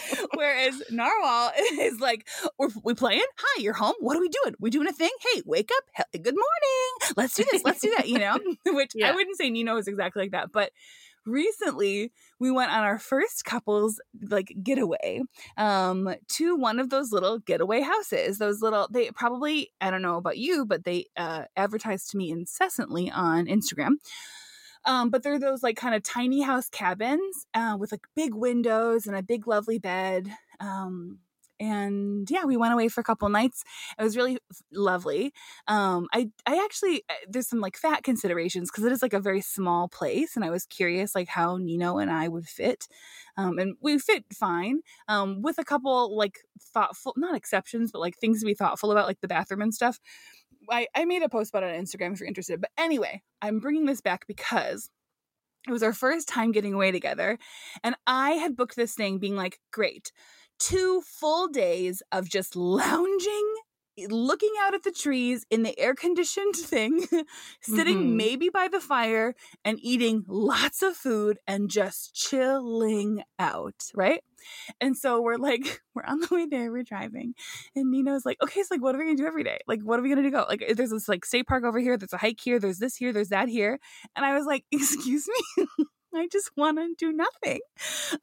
[0.35, 2.27] Whereas Narwhal is like,
[2.59, 3.25] we're, we playing?
[3.39, 3.95] Hi, you're home.
[4.01, 4.55] What are we doing?
[4.59, 5.11] We doing a thing?
[5.33, 6.07] Hey, wake up.
[6.13, 7.15] He- good morning.
[7.17, 7.65] Let's do this.
[7.65, 8.39] Let's do that, you know?
[8.67, 10.53] Which I wouldn't say Nino is exactly like that.
[10.53, 10.73] But
[11.27, 15.23] recently we went on our first couples like getaway
[15.57, 20.17] um to one of those little getaway houses those little they probably i don't know
[20.17, 23.93] about you but they uh advertise to me incessantly on instagram
[24.87, 29.07] um, but they're those like kind of tiny house cabins uh, with like big windows
[29.07, 30.31] and a big lovely bed.
[30.61, 31.19] Um,
[31.61, 33.63] and yeah, we went away for a couple nights.
[33.97, 35.33] It was really f- lovely.
[35.69, 39.21] Um, I I actually uh, there's some like fat considerations because it is like a
[39.21, 42.89] very small place, and I was curious like how Nino and I would fit.
[43.37, 48.17] Um, and we fit fine um, with a couple like thoughtful, not exceptions, but like
[48.19, 50.01] things to be thoughtful about, like the bathroom and stuff.
[50.71, 52.61] I, I made a post about it on Instagram if you're interested.
[52.61, 54.91] But anyway, I'm bringing this back because
[55.67, 57.39] it was our first time getting away together.
[57.83, 60.13] And I had booked this thing being like, great,
[60.59, 63.54] two full days of just lounging,
[64.09, 67.07] looking out at the trees in the air conditioned thing,
[67.63, 68.17] sitting Mhm.
[68.17, 74.23] maybe by the fire and eating lots of food and just chilling out, right?
[74.81, 77.35] And so we're like, we're on the way there, we're driving.
[77.75, 79.59] And Nino's like, okay, so like, what are we gonna do every day?
[79.67, 80.31] Like, what are we gonna do?
[80.31, 82.97] Go like, there's this like state park over here, there's a hike here, there's this
[82.97, 83.79] here, there's that here.
[84.17, 85.27] And I was like, excuse
[85.57, 85.67] me,
[86.17, 87.61] I just want to do nothing.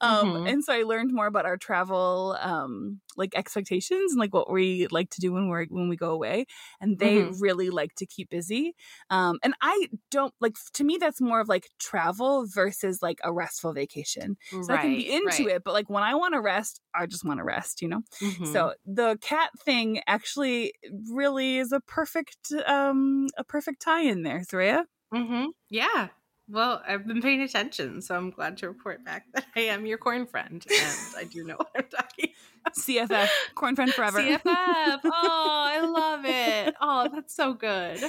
[0.02, 0.46] Um, Mhm.
[0.46, 4.88] And so I learned more about our travel, um, like expectations and like what we
[4.88, 6.46] like to do when we're when we go away.
[6.80, 7.40] And they Mhm.
[7.40, 8.76] really like to keep busy.
[9.10, 13.34] Um, and I don't like to me that's more of like travel versus like a
[13.34, 14.38] restful vacation.
[14.62, 17.26] So I can be into it, but like when I want to rest, I just
[17.26, 18.02] want to rest, you know.
[18.22, 18.62] Mm-hmm.
[18.62, 20.74] So the cat thing actually
[21.12, 24.86] really is a perfect um a perfect tie in there, Threa.
[25.12, 26.10] hmm Yeah.
[26.52, 29.98] Well, I've been paying attention, so I'm glad to report back that I am your
[29.98, 32.30] corn friend, and I do know what I'm talking.
[32.78, 34.20] CFF, corn friend forever.
[34.22, 34.42] CFF.
[35.04, 36.76] Oh, I love it.
[36.82, 38.00] Oh, that's so good.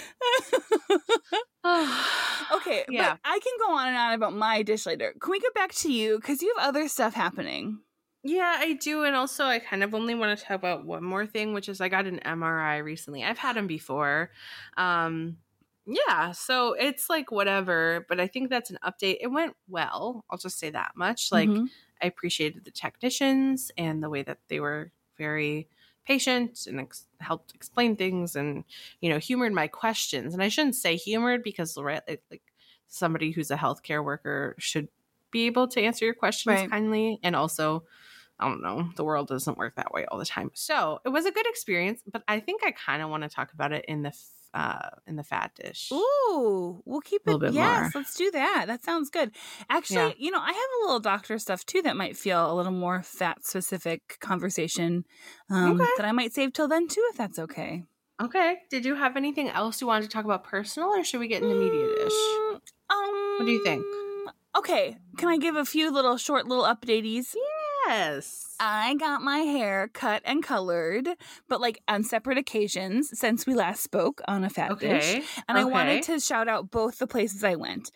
[1.64, 3.12] okay, Yeah.
[3.12, 5.14] but I can go on and on about my dish later.
[5.20, 7.78] Can we get back to you because you have other stuff happening?
[8.24, 9.02] Yeah, I do.
[9.04, 11.80] And also, I kind of only want to talk about one more thing, which is
[11.80, 13.24] I got an MRI recently.
[13.24, 14.30] I've had them before.
[14.76, 15.38] Um,
[15.86, 19.18] yeah, so it's like whatever, but I think that's an update.
[19.20, 20.24] It went well.
[20.30, 21.32] I'll just say that much.
[21.32, 21.70] Like, Mhm.
[22.02, 25.68] I appreciated the technicians and the way that they were very
[26.04, 28.64] patient and ex- helped explain things and,
[29.00, 30.34] you know, humored my questions.
[30.34, 32.42] And I shouldn't say humored because, right, like, like
[32.88, 34.88] somebody who's a healthcare worker should
[35.30, 36.70] be able to answer your questions Right.
[36.70, 37.84] kindly and also
[38.42, 38.90] I don't know.
[38.96, 40.50] The world doesn't work that way all the time.
[40.54, 43.52] So it was a good experience, but I think I kind of want to talk
[43.52, 45.90] about it in the f- uh, in the fat dish.
[45.92, 47.40] Ooh, we'll keep it.
[47.40, 48.02] bit yes, more.
[48.02, 48.64] let's do that.
[48.66, 49.30] That sounds good.
[49.70, 50.12] Actually, Yeah.
[50.18, 53.02] you know, I have a little doctor stuff too that might feel a little more
[53.02, 55.06] fat specific conversation
[55.48, 55.90] um, Okay.
[55.96, 57.84] that I might save till then too, if that's okay.
[58.22, 58.58] Okay.
[58.70, 61.42] Did you have anything else you wanted to talk about personal, or should we get
[61.42, 62.12] into media dish?
[62.90, 63.84] Um, What do you think?
[64.54, 67.34] Okay, can I give a few little short little updaties?
[67.92, 68.51] Yes.
[68.64, 71.08] I got my hair cut and colored,
[71.48, 75.16] but like on separate occasions since we last spoke on a fat dish.
[75.16, 75.24] okay.
[75.48, 77.90] And I wanted to shout out both the places I went.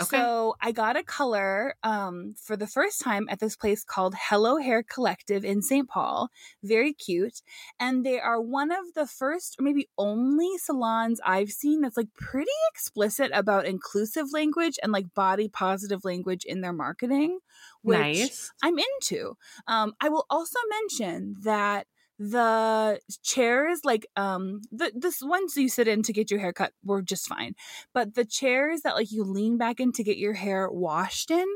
[0.00, 0.18] Okay.
[0.18, 4.58] So I got a color um, for the first time at this place called Hello
[4.58, 5.88] Hair Collective in St.
[5.88, 6.28] Paul.
[6.62, 7.40] Very cute.
[7.78, 12.12] And they are one of the first, or maybe only salons I've seen that's like
[12.14, 17.38] pretty explicit about inclusive language and like body positive language in their marketing,
[17.82, 18.52] which nice.
[18.62, 19.36] I'm into.
[19.66, 21.86] Um, I will also mention that
[22.18, 26.72] the chairs, like um, the this ones you sit in to get your hair cut,
[26.84, 27.54] were just fine.
[27.94, 31.46] But the chairs that like you lean back in to get your hair washed in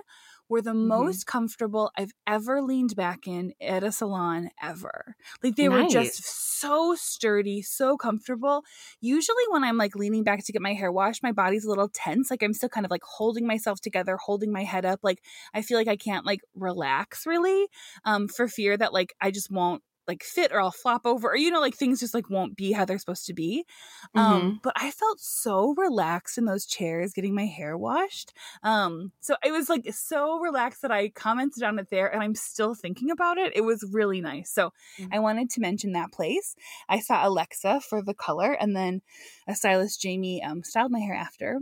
[0.55, 1.15] were the Mhm.
[1.15, 5.17] most comfortable I've ever leaned back in at a salon ever.
[5.43, 8.65] Like they were just so sturdy, so comfortable.
[9.01, 11.89] Usually when I'm like leaning back to get my hair washed, my body's a little
[11.89, 12.31] tense.
[12.31, 15.01] Like I'm still kind of like holding myself together, holding my head up.
[15.03, 17.69] Like I feel like I can't like relax really
[18.05, 21.37] um for fear that like I just won't like fit or I'll flop over or
[21.37, 23.65] you know like things just like won't be how they're supposed to be.
[24.15, 28.33] Um but I felt so relaxed in those chairs getting my hair washed.
[28.63, 32.35] Um so it was like so relaxed that I commented on it there and I'm
[32.35, 33.53] still thinking about it.
[33.57, 34.51] It was really nice.
[34.51, 35.13] So Mhm.
[35.13, 36.55] I wanted to mention that place.
[36.89, 39.03] I saw Alexa for the color and then
[39.47, 41.61] a stylist Jamie um styled my hair after.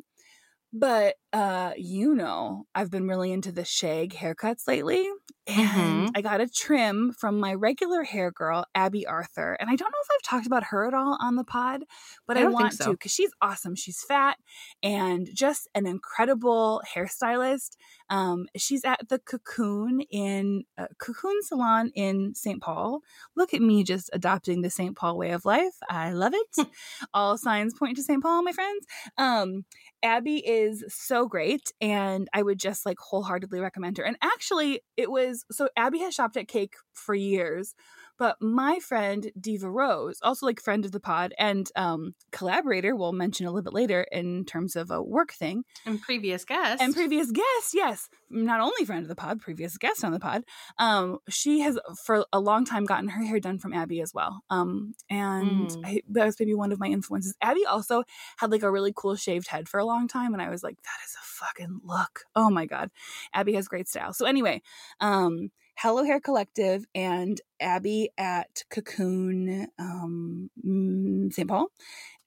[0.72, 5.06] But uh you know, I've been really into the shag haircuts lately.
[5.46, 6.14] And Mhm.
[6.14, 9.54] I got a trim from my regular hair girl, Abby Arthur.
[9.54, 11.82] And I don't know if I've talked about her at all on the pod,
[12.28, 12.84] but I I, want so.
[12.84, 13.74] to because she's awesome.
[13.74, 14.38] She's fat
[14.84, 17.76] and just an incredible hairstylist.
[18.12, 22.60] Um, she's at the Cocoon in uh, Cocoon Salon in St.
[22.60, 23.00] Paul.
[23.34, 24.94] Look at me just adopting the St.
[24.94, 25.72] Paul way of life.
[25.88, 26.66] I love it.
[27.14, 28.22] all signs point to St.
[28.22, 28.84] Paul, my friends.
[29.16, 29.64] Um,
[30.02, 34.04] Abby is so great, and I would just like wholeheartedly recommend her.
[34.04, 37.74] And actually, it was so Abby has shopped at Cake for years,
[38.22, 43.12] but my friend Diva Rose, also like friend of the pod and um, collaborator, we'll
[43.12, 46.80] mention a little bit later in terms of a work thing, And previous guest.
[46.80, 50.44] and previous guest, yes, not only friend of the pod, previous guest on the pod.
[50.78, 54.42] Um, she has for a long time gotten her hair done from Abby as well.
[54.50, 55.82] Um, and Mm.
[55.84, 57.34] I, that was maybe one of my influences.
[57.42, 58.04] Abby also
[58.38, 60.76] had like a really cool shaved head for a long time, and I was like,
[60.76, 62.20] that is a fucking look.
[62.36, 62.90] Oh my god,
[63.34, 64.12] Abby has great style.
[64.12, 64.62] So anyway,
[65.00, 65.50] um.
[65.82, 71.48] Hello Hair Collective and Abby at Cocoon um, mm, St.
[71.48, 71.72] Paul.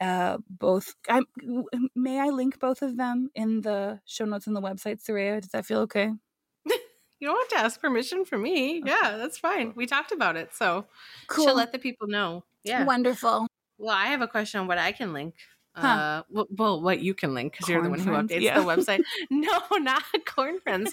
[0.02, 0.94] Uh, both.
[1.08, 1.22] I,
[1.96, 5.40] may I link both of them in the show notes on the website, Soraya?
[5.40, 6.12] Does that feel okay?
[6.66, 6.76] you
[7.22, 8.84] don't have to ask permission from me.
[8.86, 9.72] Yeah, that's fine.
[9.74, 10.88] We talked about it, so
[11.28, 11.46] Cool.
[11.46, 12.44] she'll let the people know.
[12.66, 12.84] Yeah.
[12.84, 13.48] Wonderful.
[13.78, 15.34] Well, I have a question on what I can link.
[15.76, 15.88] Huh.
[15.88, 18.60] Uh, well, well, what you can link because you're the one who Friends, updates yeah.
[18.60, 19.02] the website.
[19.30, 20.92] No, not Corn Friends.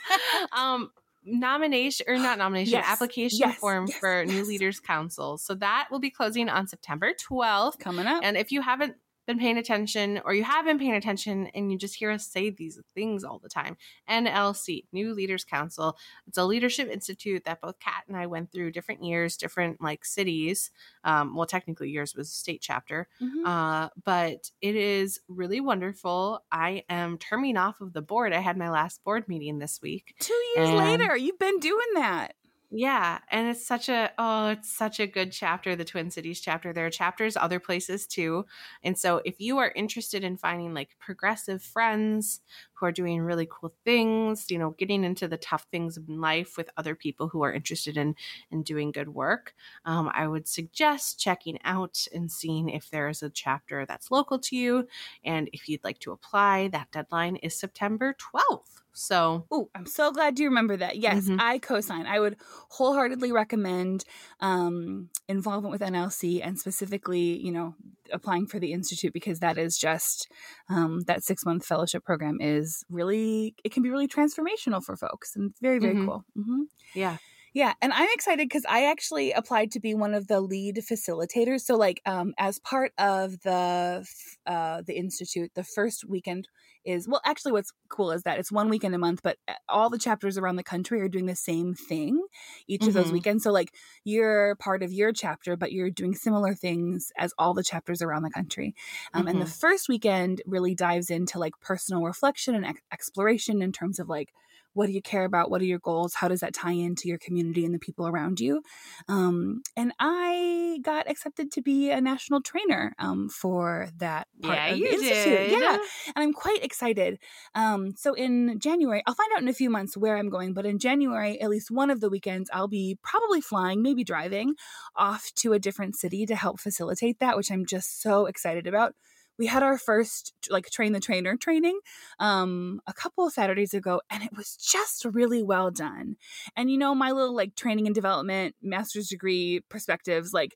[0.57, 0.91] Um,
[1.25, 4.45] nomination or not nomination Yes, application yes, form yes, for New.
[4.45, 5.39] Leaders Council.
[5.39, 7.79] So that will be closing on September 12th.
[7.79, 8.23] Coming up.
[8.25, 11.79] And if you haven't been paying attention or you have been paying attention and you
[11.79, 13.77] just hear us say these things all the time.
[14.09, 15.97] NLC, New Leaders Council.
[16.27, 20.05] It's a leadership institute that both Kat and I went through different years, different like
[20.05, 20.71] cities.
[21.05, 23.47] Um, well, technically, yours was a state chapter, Mhm.
[23.47, 26.45] uh, but it is really wonderful.
[26.51, 28.33] I am terming off of the board.
[28.33, 30.15] I had my last board meeting this week.
[30.19, 32.35] Two years later, you've been doing that.
[32.75, 36.73] Yeah, and it's such a oh, it's such a good chapter, the Twin Cities chapter.
[36.73, 38.47] There are chapters other places too.
[38.83, 42.41] And so if you are interested in finding like progressive friends
[42.73, 46.57] who are doing really cool things, you know, getting into the tough things in life
[46.57, 48.15] with other people who are interested in
[48.51, 49.55] in doing good work,
[49.85, 54.39] um, I would suggest checking out and seeing if there is a chapter that's local
[54.39, 54.89] to you.
[55.25, 58.82] And if you'd like to apply, that deadline is September 12th.
[58.93, 60.97] So Oh, I'm so glad you remember that.
[60.97, 61.39] Yes, Mhm.
[61.39, 62.07] I co-sign.
[62.07, 62.37] I would
[62.71, 64.05] wholeheartedly recommend
[64.41, 67.75] um, involvement with NLC and specifically, you know,
[68.11, 70.31] applying for the institute because that is just
[70.71, 75.37] um, that six month fellowship program is really it can be really transformational for folks
[75.37, 76.03] and very very Mhm.
[76.03, 76.25] cool.
[76.35, 76.63] hmm
[76.95, 77.19] yeah.
[77.55, 81.61] Yeah, and I'm excited because I actually applied to be one of the lead facilitators.
[81.63, 84.07] So, like, um, as part of the
[84.47, 86.49] uh, the institute, the first weekend
[86.85, 87.21] is well.
[87.25, 90.37] Actually, what's cool is that it's one weekend a month, but uh, all the chapters
[90.39, 92.25] around the country are doing the same thing
[92.67, 93.13] each of those Mhm.
[93.13, 93.45] weekends.
[93.45, 97.65] So, like, you're part of your chapter, but you're doing similar things as all the
[97.65, 98.75] chapters around the country.
[99.15, 103.73] Um, And the first weekend really dives into like personal reflection and ex- exploration in
[103.73, 104.33] terms of like
[104.75, 105.51] what do you care about?
[105.51, 106.15] What are your goals?
[106.15, 108.63] How does that tie into your community and the people around you?
[109.09, 114.67] Um, and i got accepted to be a national trainer um, for that part Yeah,
[114.69, 115.51] of the institute.
[115.51, 115.61] did.
[115.61, 115.77] yeah
[116.15, 117.19] and i'm quite excited.
[117.55, 120.67] Um, so in january i'll find out in a few months where i'm going but
[120.67, 124.55] in january at least one of the weekends i'll be probably flying maybe driving
[124.97, 128.95] off to a different city to help facilitate that which i'm just so excited about
[129.39, 131.79] we had our first like train the trainer training
[132.19, 136.17] um a couple of saturdays ago and it was just really well done
[136.57, 140.55] and you know my little like training and development master's degree perspectives like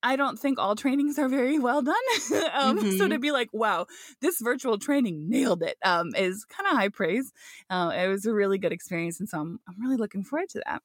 [0.00, 1.96] I don't think all trainings are very well done.
[2.52, 3.08] um, So Mhm.
[3.08, 3.86] to be like, wow,
[4.20, 7.32] this virtual training nailed it um, is kind of high praise.
[7.68, 9.18] Uh, it was a really good experience.
[9.18, 10.82] And so I'm, I'm really looking forward to that.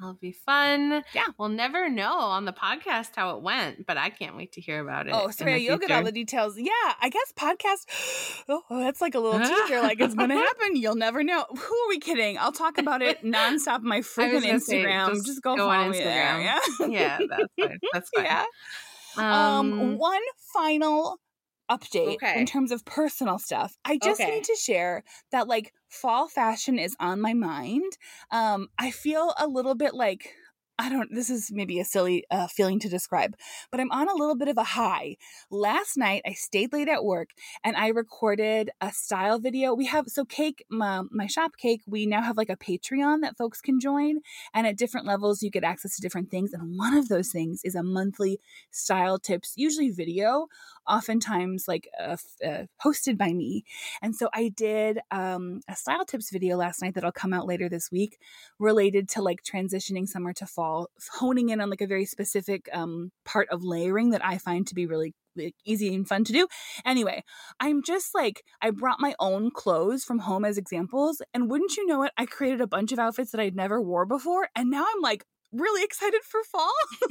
[0.00, 1.04] That'll be fun.
[1.14, 1.26] Yeah.
[1.38, 4.80] We'll never know on the podcast how it went, but I can't wait to hear
[4.80, 5.12] about it.
[5.14, 6.54] Oh, Sarah, you'll get all the details.
[6.58, 8.44] Yeah, I guess podcast.
[8.48, 9.80] Oh, that's like a little teaser.
[9.82, 10.74] Like it's going to happen.
[10.76, 11.44] You'll never know.
[11.50, 12.38] Who are we kidding?
[12.38, 13.76] I'll talk about it nonstop.
[13.76, 15.08] on My freaking gonna say, Instagram.
[15.14, 16.34] just Just, go, go follow on me there.
[16.34, 16.88] Instagram.
[16.88, 16.88] Yeah.
[16.88, 17.78] yeah, that's fine.
[17.92, 18.24] That's fine.
[18.24, 18.44] yeah.
[19.16, 19.24] Um,
[19.80, 20.22] Um, one
[20.54, 21.18] final
[21.70, 22.34] update Okay.
[22.34, 23.76] in terms of personal stuff.
[23.84, 24.28] I just Okay.
[24.28, 27.92] need to share that like fall fashion is on my mind.
[28.30, 30.34] Um, I feel a little bit like
[30.80, 33.36] I don't this is maybe a silly uh, feeling to describe,
[33.70, 35.18] but I'm on a little bit of a high.
[35.50, 37.30] Last night I stayed late at work
[37.62, 39.74] and I recorded a style video.
[39.74, 43.36] We have so cake my, my shop cake, we now have like a Patreon that
[43.36, 44.20] folks can join
[44.54, 47.60] and at different levels you get access to different things and one of those things
[47.62, 48.40] is a monthly
[48.70, 50.46] style tips, usually video,
[50.90, 53.64] oftentimes like uh, uh, hosted by me.
[54.02, 57.68] And so I did um, a style tips video last night that'll come out later
[57.68, 58.18] this week
[58.58, 60.69] related to like transitioning summer to fall,
[61.18, 64.74] honing in on like a very specific um, part of layering that I find to
[64.74, 66.46] be really like, easy and fun to do.
[66.84, 67.24] Anyway,
[67.58, 71.22] I'm just like, I brought my own clothes from home as examples.
[71.32, 74.06] And wouldn't you know it, I created a bunch of outfits that I'd never wore
[74.06, 74.48] before.
[74.54, 76.72] And now I'm like, really excited for fall.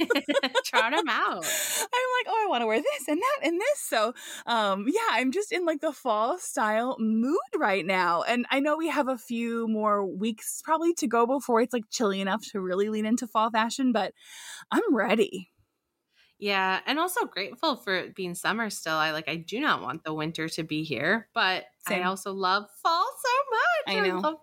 [0.64, 1.44] Trot them out.
[1.44, 3.80] I'm like, oh, I want to wear this and that and this.
[3.80, 4.14] So,
[4.46, 8.22] um, yeah, I'm just in like the fall style mood right now.
[8.22, 11.90] And I know we have a few more weeks probably to go before it's like
[11.90, 14.12] chilly enough to really lean into fall fashion, but
[14.70, 15.50] I'm ready.
[16.40, 18.94] Yeah, and also grateful for it being summer still.
[18.94, 22.02] I like I do not want the winter to be here, but Same.
[22.02, 24.04] I also love fall so much.
[24.04, 24.20] I know.
[24.20, 24.36] love,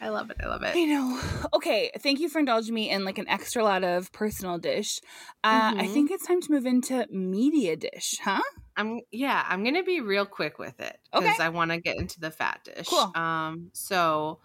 [0.00, 0.38] I love it.
[0.40, 0.78] I love it.
[0.78, 1.20] I know.
[1.52, 5.00] Okay, thank you for indulging me in like an extra lot of personal dish.
[5.42, 5.88] Uh, I Mhm.
[5.88, 8.42] think it's time to move into media dish, huh?
[8.76, 11.40] I'm yeah, I'm gonna be real quick with it because Okay.
[11.40, 12.86] I want to get into the fat dish.
[12.86, 13.14] Cool.
[13.14, 14.40] Um, so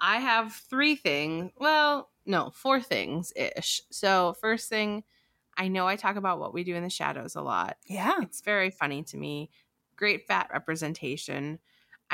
[0.00, 1.52] I have three things.
[1.56, 3.82] Well, no, four things ish.
[3.90, 5.04] So first thing,
[5.56, 7.78] I know I talk about what we do in the shadows a lot.
[7.86, 8.20] Yeah.
[8.20, 9.50] It's very funny to me.
[9.96, 11.60] Great fat representation.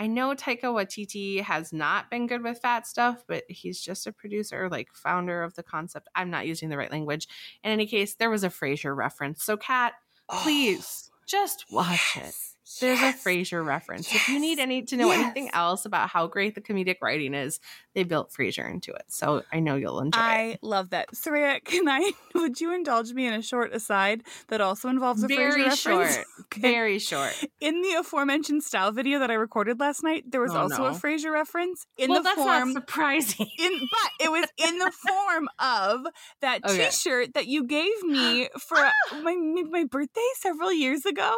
[0.00, 4.12] I know Taika Waititi has not been good with fat stuff, but he's just a
[4.12, 6.08] producer, like founder of the concept.
[6.14, 7.28] I'm not using the right language.
[7.62, 9.44] In any case, there was a Frasier reference.
[9.44, 9.92] So, Kat,
[10.30, 12.34] oh, please just watch it.
[12.70, 12.78] Yes.
[12.80, 13.26] There's Yes.
[13.26, 14.14] a Frasier reference.
[14.14, 15.24] If you need any to know Yes.
[15.24, 17.58] anything else about how great the comedic writing is,
[17.94, 19.04] they built Frasier into it.
[19.08, 20.62] So I know you'll enjoy I it.
[20.62, 21.10] love that.
[21.12, 25.28] Soraya, can I would you indulge me in a short aside that also involves a
[25.28, 25.98] Very Frasier short.
[26.06, 26.26] reference?
[26.50, 26.60] Okay.
[26.62, 27.32] Very short.
[27.60, 30.90] In the aforementioned style video that I recorded last night, there was Oh, also a
[30.92, 30.96] no.
[30.98, 32.72] Frasier reference in well, the form.
[32.72, 33.46] surprising.
[33.58, 36.06] in, but it was in the form of
[36.40, 36.86] that oh, Okay.
[36.86, 38.90] T-shirt that you gave me for uh,
[39.22, 39.36] my
[39.70, 41.34] my birthday several years ago.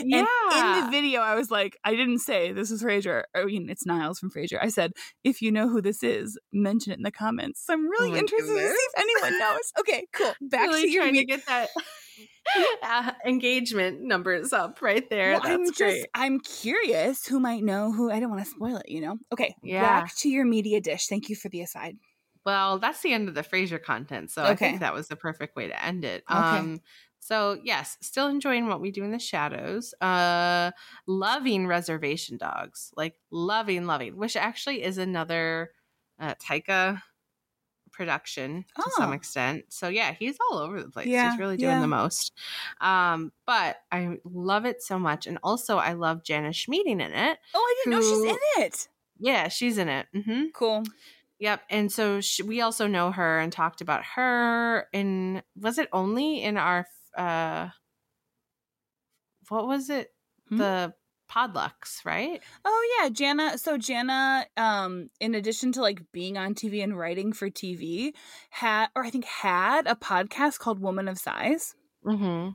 [0.00, 0.24] yeah.
[0.76, 3.24] And in the video, I was like, I didn't say this is Frasier.
[3.34, 4.58] I mean, it's Niles from Frasier.
[4.60, 4.92] I said,
[5.24, 7.64] if you know who this is, mention it in the comments.
[7.66, 9.72] So I'm really Oh interested to see if anyone knows.
[9.80, 10.36] Okay, cool.
[10.40, 11.70] Back really to your trying to get that
[12.82, 15.32] uh, engagement numbers up right there.
[15.32, 16.10] Well, That's I'm just great.
[16.14, 19.18] I'm curious who might know who I don't want to spoil it, you know?
[19.32, 19.54] Okay.
[19.62, 19.80] Yeah.
[19.80, 21.06] Back to your media dish.
[21.08, 21.96] Thank you for the aside.
[22.44, 24.54] Well, that's the end of the Frasier content, so I Okay.
[24.54, 26.22] think that was the perfect way to end it.
[26.30, 26.62] Okay.
[26.62, 26.80] Um,
[27.26, 29.94] so yes, still enjoying what we do in the shadows.
[30.00, 30.70] Uh,
[31.08, 35.72] loving Reservation Dogs, like loving, loving, which actually is another
[36.20, 37.02] uh, Taika
[37.92, 39.14] production to some Oh.
[39.14, 39.64] extent.
[39.70, 41.08] So yeah, he's all over the place.
[41.08, 41.80] Yeah, he's really doing yeah.
[41.80, 42.32] the most.
[42.80, 47.38] Um, but I love it so much, and also I love Jana Schmieding in it.
[47.54, 48.88] Oh, I didn't know she's in it.
[49.18, 50.06] Yeah, she's in it.
[50.14, 50.42] Mm-hmm.
[50.54, 50.84] Cool.
[51.38, 51.62] Yep.
[51.70, 56.42] And so sh we also know her and talked about her in, was it only
[56.42, 56.86] in our,
[57.16, 57.68] uh,
[59.48, 60.10] what was it?
[60.48, 60.58] Hmm?
[60.58, 60.94] The
[61.30, 62.40] Podlux, right?
[62.64, 63.58] Oh yeah, Jana.
[63.58, 68.12] So Jana, um, in addition to like being on TV and writing for TV,
[68.50, 71.74] had or I think had a podcast called Woman of Size.
[72.04, 72.50] Mm-hmm.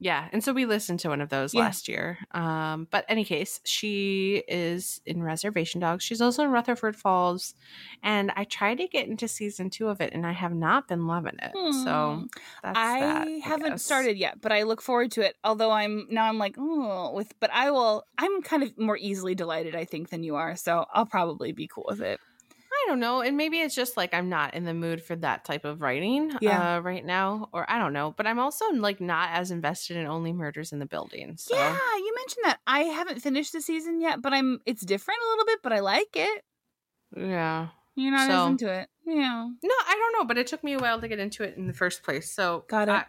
[0.00, 0.28] Yeah.
[0.32, 1.62] And so we listened to one of those Yeah.
[1.62, 2.18] last year.
[2.32, 6.04] Um, but any case, she is in Reservation Dogs.
[6.04, 7.54] She's also in Rutherford Falls.
[8.02, 11.06] And I tried to get into season two of it and I have not been
[11.08, 11.50] loving it.
[11.84, 12.26] So Hmm.
[12.62, 13.82] that's I that, haven't guess.
[13.84, 15.36] started yet, but I look forward to it.
[15.42, 18.04] Although I'm now I'm like, oh, with but I will.
[18.18, 20.54] I'm kind of more easily delighted, I think, than you are.
[20.56, 22.20] So I'll probably be cool with it.
[22.84, 23.20] I don't know.
[23.20, 26.32] And maybe it's just like I'm not in the mood for that type of writing
[26.40, 26.76] Yeah.
[26.76, 27.48] uh, right now.
[27.52, 28.14] Or I don't know.
[28.16, 31.36] But I'm also like not as invested in only murders in the building.
[31.36, 32.58] So Yeah, you mentioned that.
[32.66, 34.60] I haven't finished the season yet, but I'm.
[34.66, 36.44] It's different a little bit, but I like it.
[37.16, 37.68] yeah.
[37.94, 38.88] You're not So- as into it.
[39.04, 39.48] Yeah.
[39.62, 40.24] No, I don't know.
[40.26, 42.30] But it took me a while to get into it in the first place.
[42.30, 42.92] So Got it.
[42.92, 43.06] I-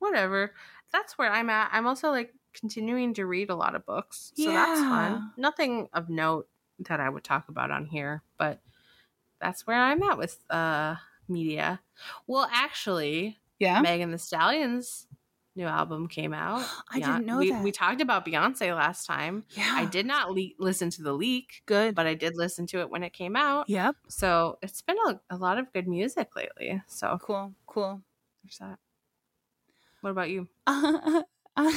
[0.00, 0.52] whatever.
[0.92, 1.70] That's where I'm at.
[1.72, 4.32] I'm also like continuing to read a lot of books.
[4.36, 5.30] So that's fun.
[5.36, 6.48] Nothing of note
[6.80, 8.22] that I would talk about on here.
[8.36, 8.60] But
[9.42, 10.94] that's where I'm at with uh
[11.28, 11.80] media.
[12.26, 13.80] Well, actually, Yeah.
[13.82, 15.06] Megan Thee Stallion's
[15.54, 16.60] new album came out.
[16.90, 17.62] I Beyon- didn't know we, that.
[17.62, 19.44] We talked about Beyonce last time.
[19.50, 19.70] Yeah.
[19.76, 21.94] I did not le- listen to the leak, Good.
[21.94, 23.68] but I did listen to it when it came out.
[23.68, 23.96] Yep.
[24.08, 26.82] So it's been a, a lot of good music lately.
[26.86, 27.52] So Cool.
[27.66, 28.00] Cool.
[28.42, 28.78] there's that.
[30.00, 30.48] What about you?
[30.66, 31.22] Uh,
[31.56, 31.70] I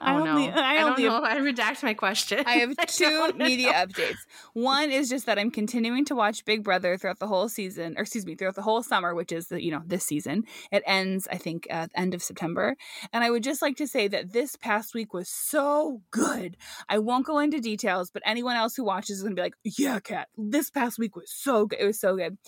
[0.00, 0.48] oh only.
[0.48, 1.02] no, I, I, don't only.
[1.04, 1.22] know.
[1.22, 2.42] I redact my question.
[2.46, 3.86] I have two don't media know.
[3.86, 4.16] updates.
[4.54, 8.02] One is just that I'm continuing to watch Big Brother throughout the whole season, or
[8.02, 10.44] excuse me, throughout the whole summer, which is the you know this season.
[10.72, 12.74] It ends, I think, at the end of September.
[13.12, 16.56] And I would just like to say that this past week was so good.
[16.88, 20.00] I won't go into details, but anyone else who watches is gonna be like, "Yeah,
[20.00, 21.80] Kat, this past week was so good.
[21.80, 22.38] It was so good."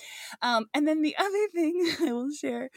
[0.40, 2.70] Um, and then the other thing I will share,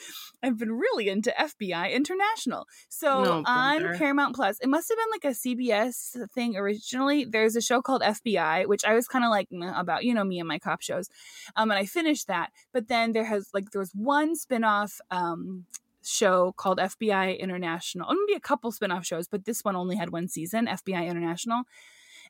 [0.44, 2.66] I've been really into FBI International.
[2.90, 7.26] So No, on Paramount Plus, it must have been like a CBS thing originally.
[7.26, 10.40] There's a show called FBI, which I was kind of like about, you know, me
[10.40, 11.10] and my cop shows.
[11.56, 15.66] Um, and I finished that, but then there has like there was one spin-off um
[16.06, 18.14] show called FBI International.
[18.14, 21.64] Maybe a couple spin-off shows, but this one only had one season, FBI International.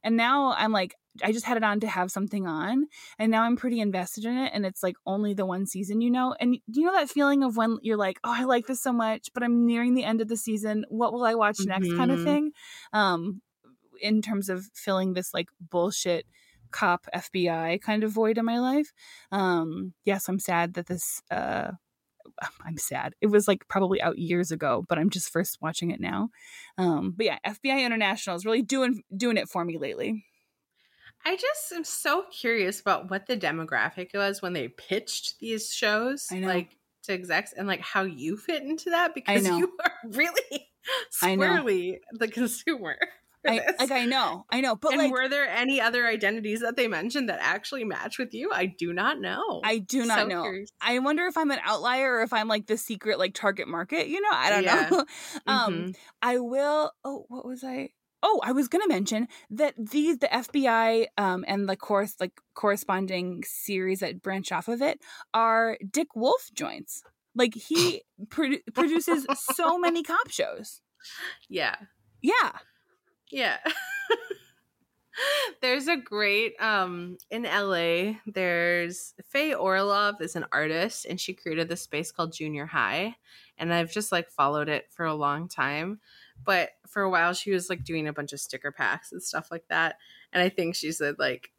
[0.03, 2.87] And now I'm like, I just had it on to have something on,
[3.19, 4.51] and now I'm pretty invested in it.
[4.53, 6.35] And it's like only the one season, you know.
[6.39, 9.29] And you know that feeling of when you're like, oh, I like this so much,
[9.33, 10.85] but I'm nearing the end of the season.
[10.89, 11.93] What will I watch next?
[11.93, 12.21] Kind of Mhm.
[12.21, 12.51] thing.
[12.93, 13.41] Um,
[14.01, 16.25] in terms of filling this like bullshit
[16.71, 18.91] cop FBI kind of void in my life.
[19.31, 21.21] Um, yes, I'm sad that this.
[21.31, 21.73] Uh,
[22.65, 23.13] I'm sad.
[23.21, 26.30] It was like probably out years ago, but I'm just first watching it now.
[26.78, 30.26] Um, but yeah, FBI International is really doing doing it for me lately.
[31.26, 36.28] I just am so curious about what the demographic was when they pitched these shows,
[36.32, 40.67] like to execs, and like how you fit into that because you are really
[41.09, 42.97] squarely the consumer.
[43.47, 43.75] I this.
[43.79, 46.87] like I know, I know, but and like were there any other identities that they
[46.87, 48.51] mentioned that actually match with you?
[48.53, 49.61] I do not know.
[49.63, 50.41] I do not So know.
[50.43, 50.71] curious.
[50.81, 54.07] I wonder if I'm an outlier or if I'm like the secret like target market.
[54.07, 54.87] You know, I don't Yeah.
[54.91, 55.05] know.
[55.47, 55.95] um, Mhm.
[56.21, 56.91] I will.
[57.03, 57.89] Oh, what was I?
[58.25, 63.43] Oh, I was gonna mention that these the FBI um and the course like corresponding
[63.45, 64.99] series that branch off of it
[65.33, 67.03] are Dick Wolf joints.
[67.35, 69.25] Like he produ- produces
[69.55, 70.79] so many cop shows.
[71.49, 71.75] yeah,
[72.21, 72.51] Yeah.
[73.34, 73.57] Yeah.
[75.61, 78.13] there's a great um in LA.
[78.25, 83.15] There's Faye Orlove is an artist, and she created this space called Junior High,
[83.57, 85.99] and I've just like followed it for a long time.
[86.45, 89.49] but for a while she was like doing a bunch of sticker packs and stuff
[89.51, 89.97] like that.
[90.34, 91.51] And I think she said like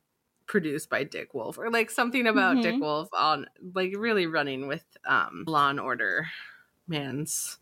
[0.47, 2.81] produced by Dick Wolf or like something about Dick Mhm.
[2.81, 6.27] Wolf on like really running with um Law and Order
[6.89, 7.59] man's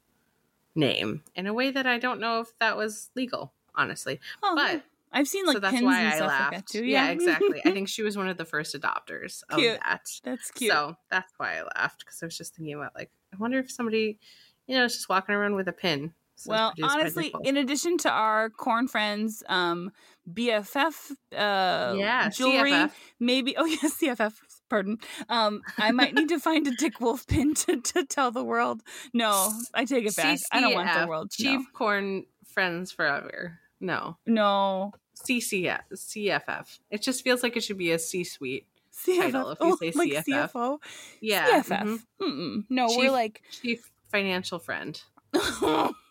[0.75, 4.21] name in a way that I don't know if that was legal, honestly.
[4.43, 6.85] Oh, But I've seen like so that's pins why and I stuff like that too.
[6.85, 7.05] yeah.
[7.07, 7.61] Yeah, exactly.
[7.65, 9.79] I think she was one of the first adopters of Cute.
[9.85, 10.09] that.
[10.25, 10.71] that's cute.
[10.73, 13.71] So that's why I laughed because I was just thinking about like, I wonder if
[13.71, 14.19] somebody,
[14.67, 16.13] you know, is just walking around with a pin.
[16.37, 19.91] says well, honestly, in addition to our corn friends, um,
[20.33, 22.93] BFF, uh, yeah, jewelry, CFF.
[23.21, 23.55] maybe.
[23.59, 24.33] Oh yes, CFF.
[24.71, 24.99] Pardon.
[25.29, 28.83] Um, I might need to find a Dick Wolf pin to, to tell the world.
[29.13, 30.39] No, I take it back.
[30.51, 31.65] I don't want the world to Chief know.
[31.75, 33.59] Corn Friends Forever.
[33.81, 34.93] No, No,
[35.29, 36.79] CCF, CFF.
[36.91, 38.67] It just feels like it should be a C-suite.
[38.93, 39.17] CFF.
[39.33, 40.53] Title, if you oh, say like CFF.
[40.53, 40.79] CFO.
[41.21, 41.83] Yeah, CFF.
[41.83, 41.99] mhm.
[42.21, 42.65] Mm-mm.
[42.69, 43.43] No, we're like.
[43.51, 45.01] Chief Financial Friend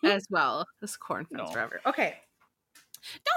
[0.04, 1.52] as well as Corn Friends No.
[1.52, 1.80] Forever.
[1.86, 2.16] Okay.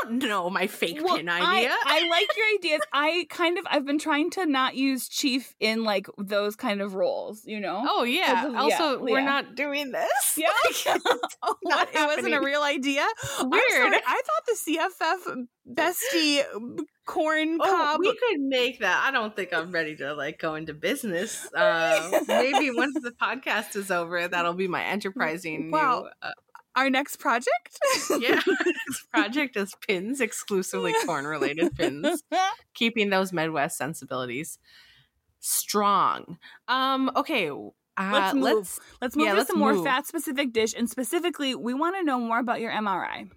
[0.03, 1.73] Don't know my fake Well, pin idea.
[1.85, 2.81] I like your ideas.
[2.93, 6.93] I kind of I've been trying to not use chief in like those kind of
[6.95, 7.83] roles, you know.
[7.87, 8.47] oh yeah.
[8.47, 9.25] Of- Also, yeah, we're yeah.
[9.25, 10.05] not doing this.
[10.37, 10.49] Yeah.
[10.65, 11.01] Like,
[11.63, 13.05] not It wasn't a real idea.
[13.41, 13.93] Weird.
[14.05, 16.43] I thought the CFF bestie
[17.05, 17.99] corn Oh, cob.
[17.99, 19.03] we could make that.
[19.07, 21.47] I don't think I'm ready to like go into business.
[21.53, 26.01] Uh, maybe once the podcast is over, that'll be my enterprising Wow.
[26.01, 26.09] new.
[26.21, 26.31] Uh,
[26.75, 27.79] Our next project.
[28.19, 28.41] yeah,
[28.87, 32.23] this project is pins, exclusively corn related pins,
[32.73, 34.59] keeping those Midwest sensibilities
[35.39, 36.37] strong.
[36.67, 37.63] Um, okay, uh,
[37.97, 38.43] let's move.
[38.43, 41.95] let's Let's, move yeah, to let's some more fat specific dish, and specifically, we want
[41.95, 43.29] to know more about your MRI.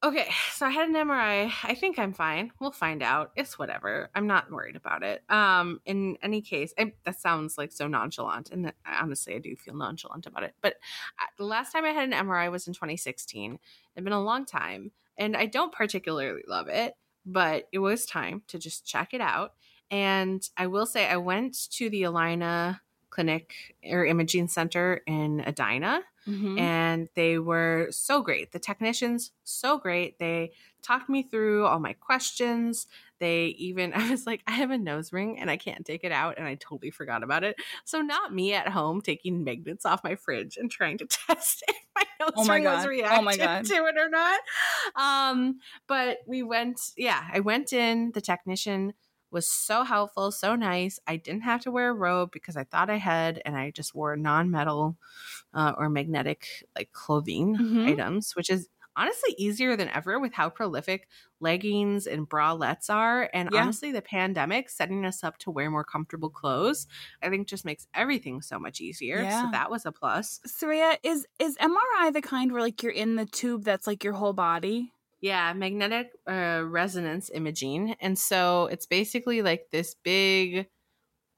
[0.00, 1.50] Okay, so I had an MRI.
[1.64, 2.52] I think I'm fine.
[2.60, 3.32] We'll find out.
[3.34, 4.10] It's whatever.
[4.14, 5.24] I'm not worried about it.
[5.28, 9.74] Um, in any case, I, that sounds like so nonchalant, and honestly, I do feel
[9.74, 10.54] nonchalant about it.
[10.60, 10.74] But
[11.20, 13.54] uh, the last time I had an MRI was in 2016.
[13.54, 13.60] it
[13.96, 16.94] has been a long time, and I don't particularly love it,
[17.26, 19.54] but it was time to just check it out.
[19.90, 22.78] And I will say, I went to the Allina
[23.10, 26.58] Clinic or Imaging Center in Edina Mhm.
[26.58, 28.52] and they were so great.
[28.52, 30.18] The technicians so great.
[30.18, 30.52] They
[30.82, 32.86] talked me through all my questions.
[33.18, 36.12] They even I was like, I have a nose ring and I can't take it
[36.12, 37.56] out, and I totally forgot about it.
[37.84, 41.76] So not me at home taking magnets off my fridge and trying to test if
[41.96, 42.86] my nose Oh my ring was God.
[42.86, 43.64] Oh reactive my God.
[43.66, 44.40] to it or not.
[44.96, 46.80] Um, but we went.
[46.96, 48.12] Yeah, I went in.
[48.12, 48.94] The technician
[49.30, 50.98] was so helpful, so nice.
[51.06, 53.94] I didn't have to wear a robe because I thought I had, and I just
[53.94, 54.96] wore non-metal
[55.58, 57.98] uh, or magnetic like clothing Mhm.
[57.98, 61.08] items, which is honestly easier than ever with how prolific
[61.40, 63.30] leggings and bralettes are.
[63.34, 63.52] And Yeah.
[63.52, 66.86] honestly, the pandemic setting us up to wear more comfortable clothes,
[67.22, 69.26] I think just makes everything so much easier.
[69.26, 69.30] Yeah.
[69.30, 70.42] So that was a plus.
[70.46, 74.14] Soraya, is is MRI the kind where like you're in the tube that's like your
[74.14, 74.92] whole body?
[75.20, 77.92] Yeah, magnetic uh, resonance imaging.
[78.00, 80.68] And so it's basically like this big,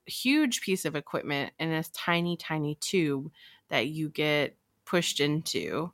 [0.06, 3.32] huge piece of equipment in this tiny, tiny tube
[3.70, 5.92] that you get pushed into.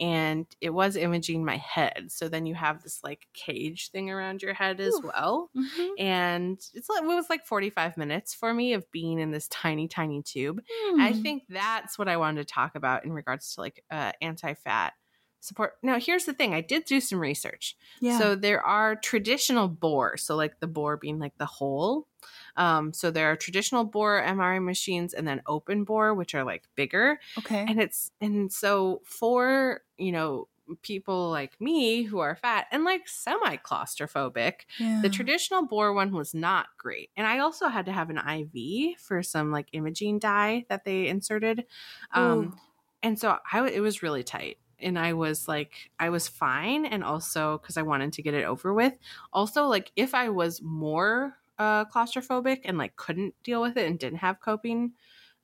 [0.00, 2.06] And it was imaging my head.
[2.08, 5.04] So then you have this like cage thing around your head as Oof.
[5.04, 5.50] well.
[5.56, 6.02] Mm-hmm.
[6.04, 9.86] And it's like, it was like 45 minutes for me of being in this tiny,
[9.86, 10.60] tiny tube.
[10.98, 11.22] I Hmm.
[11.22, 14.94] think that's what I wanted to talk about in regards to like uh, anti fat
[15.38, 15.74] support.
[15.80, 17.76] Now, here's the thing I did do some research.
[18.00, 18.18] yeah.
[18.18, 22.08] So there are traditional bore, so like the bore being like the hole.
[22.56, 26.64] Um, so there are traditional bore MRI machines and then open bore, which are like
[26.74, 27.18] bigger.
[27.38, 27.64] okay.
[27.68, 30.48] And it's and so for you know
[30.82, 35.00] people like me who are fat and like semi claustrophobic, yeah.
[35.02, 37.10] the traditional bore one was not great.
[37.16, 41.08] And I also had to have an IV for some like imaging dye that they
[41.08, 41.66] inserted.
[42.12, 42.56] Um,
[43.02, 44.58] and so I it was really tight.
[44.80, 46.84] And I was like, I was fine.
[46.84, 48.98] And also, because I wanted to get it over with.
[49.32, 53.98] Also, like, if I was more uh, claustrophobic and like couldn't deal with it and
[53.98, 54.94] didn't have coping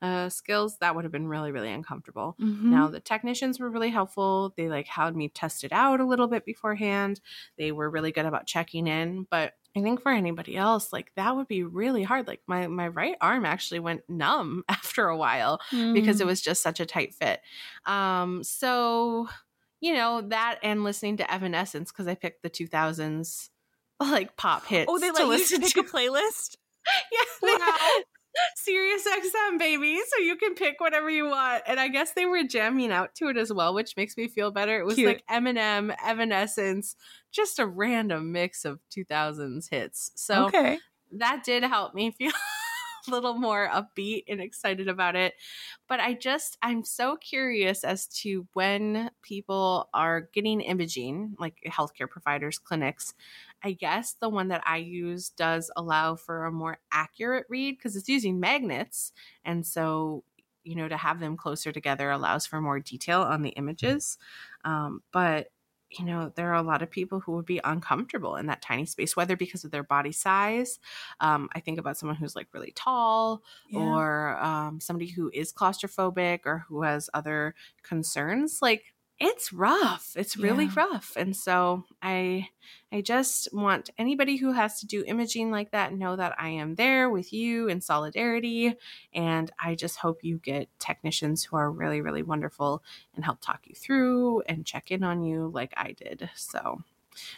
[0.03, 2.37] uh, skills, that would have been really, really uncomfortable.
[2.41, 2.71] Mhm.
[2.71, 4.55] Now the technicians were really helpful.
[4.57, 7.21] They like had me test it out a little bit beforehand.
[7.59, 11.37] They were really good about checking in, but I think for anybody else, like that
[11.37, 12.27] would be really hard.
[12.27, 15.61] Like my my right arm actually went numb after a while
[15.93, 16.21] because Mm.
[16.23, 17.41] it was just such a tight fit.
[17.85, 19.29] Um, so
[19.81, 23.51] you know that and listening to Evanescence because I picked the 2000s
[24.11, 24.87] like pop hits.
[24.89, 25.81] Oh, they to let you listen pick to.
[25.81, 26.57] a playlist.
[27.13, 27.77] Yeah, they- Wow.
[28.57, 29.99] Sirius XM, baby.
[30.09, 31.65] So you can pick whatever you want.
[31.67, 34.51] And I guess they were jamming out to it as well, which makes me feel
[34.53, 34.79] better.
[34.79, 35.09] It was Cute.
[35.09, 36.95] like Eminem, Evanescence,
[37.33, 40.13] just a random mix of 2000s hits.
[40.15, 40.79] So okay.
[41.13, 42.31] that did help me feel
[43.09, 45.35] little more upbeat and excited about it.
[45.89, 52.09] But I just, I'm so curious as to when people are getting imaging, like healthcare
[52.09, 53.15] providers, clinics.
[53.63, 57.97] I guess the one that I use does allow for a more accurate read because
[57.97, 59.13] it's using magnets.
[59.45, 60.25] And so,
[60.65, 64.19] you know, to have them closer together allows for more detail on the images.
[64.65, 65.49] Um, but
[65.91, 68.87] you know, there are a lot of people who would be uncomfortable in that tiny
[68.87, 70.79] space, whether because of their body size.
[71.21, 73.81] Um, I think about someone who's like really tall Yeah.
[73.81, 78.61] or um, somebody who is claustrophobic or who has other concerns.
[78.63, 80.13] Like, it's rough.
[80.17, 80.73] It's really Yeah.
[80.77, 81.13] rough.
[81.17, 82.49] And so I
[82.91, 86.75] I just want anybody who has to do imaging like that know that I am
[86.77, 88.75] there with you in solidarity
[89.13, 92.83] and I just hope you get technicians who are really really wonderful
[93.15, 96.31] and help talk you through and check in on you like I did.
[96.35, 96.83] So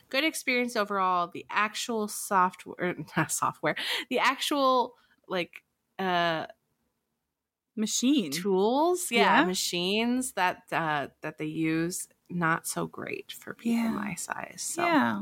[0.09, 1.29] good experience overall.
[1.29, 3.77] The actual software not software,
[4.11, 4.95] the actual
[5.29, 5.63] like
[5.99, 6.47] uh
[7.77, 8.31] Machine.
[8.31, 9.45] tools yeah, Yeah.
[9.47, 13.91] machines that uh that they use not so great for people Yeah.
[13.91, 15.21] my size so yeah.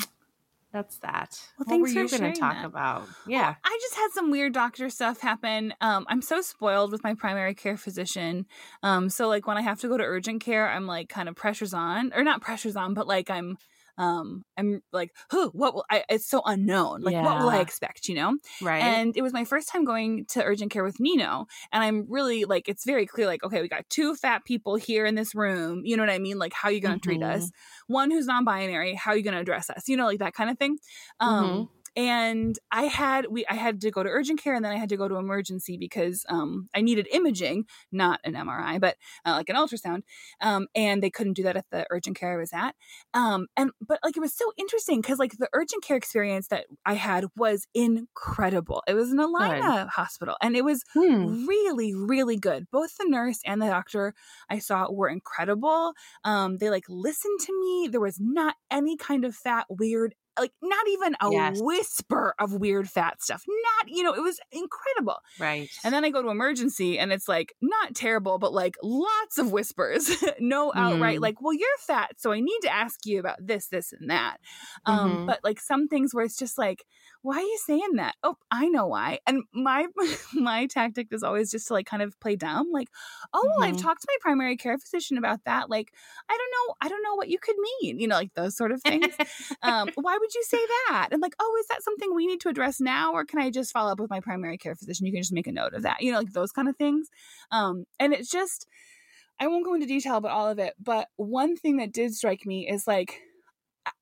[0.72, 2.64] that's that Well, what were you gonna talk that.
[2.64, 5.74] about Well, yeah I just had some weird doctor stuff happen.
[5.80, 8.46] Um, I'm so spoiled with my primary care physician.
[8.82, 11.34] Um, so like when I have to go to urgent care, I'm like kind of
[11.36, 13.59] pressures on, or not pressures on, but like I'm,
[14.01, 16.05] um, I'm like, who, what will I?
[16.09, 17.03] It's so unknown.
[17.03, 18.09] Like, what will I expect?
[18.09, 18.38] You know?
[18.61, 21.46] right And it was my first time going to urgent care with Nino.
[21.72, 25.05] And I'm really like, it's very clear, like, okay, we got two fat people here
[25.07, 25.82] in this room.
[25.84, 26.38] You know what I mean?
[26.38, 27.22] Like, how are you going to treat Mhm.
[27.22, 27.51] us?
[27.88, 29.88] One who's non binary, how are you going to address us?
[29.88, 30.78] You know, like that kind of thing.
[31.20, 31.68] Um, Mhm.
[31.97, 34.88] And I had we I had to go to urgent care and then I had
[34.91, 39.49] to go to emergency because um I needed imaging, not an MRI, but uh, like
[39.49, 40.03] an ultrasound.
[40.41, 42.74] Um and they couldn't do that at the urgent care I was at.
[43.14, 46.66] Um and but like it was so interesting cuz like the urgent care experience that
[46.86, 48.82] I had was incredible.
[48.86, 51.41] It was an Allina hospital and it was Hmm.
[51.47, 54.14] really really good both the nurse and the doctor
[54.49, 55.93] i saw were incredible
[56.24, 60.53] um they like listened to me there was not any kind of fat weird like
[60.62, 61.61] not even a Yes.
[61.62, 66.11] whisper of weird fat stuff not you know it was incredible right and then i
[66.11, 70.11] go to emergency and it's like not terrible but like lots of whispers
[70.41, 71.22] no outright Mm.
[71.22, 74.38] like well you're fat so i need to ask you about this this and that
[74.86, 75.26] um Mhm.
[75.26, 76.84] but like some things where it's just like
[77.23, 79.87] why are you saying that oh i know why and my
[80.35, 82.89] my tactic is always just to like kind of play dumb like
[83.33, 83.83] oh well i've Mhm.
[83.83, 85.93] talked to my primary care physician about that like
[86.29, 88.73] i don't know i don't know what you could mean you know like those sort
[88.73, 89.14] of things
[89.62, 90.59] um, why would you say
[90.89, 91.09] that?
[91.12, 93.73] And like, oh, is that something we need to address now, or can I just
[93.73, 95.07] follow up with my primary care physician?
[95.07, 97.09] You can just make a note of that, you know, like those kind of things.
[97.51, 98.66] Um, and it's just,
[99.39, 102.47] I won't go into detail about all of it, but one thing that did strike
[102.47, 103.21] me is like,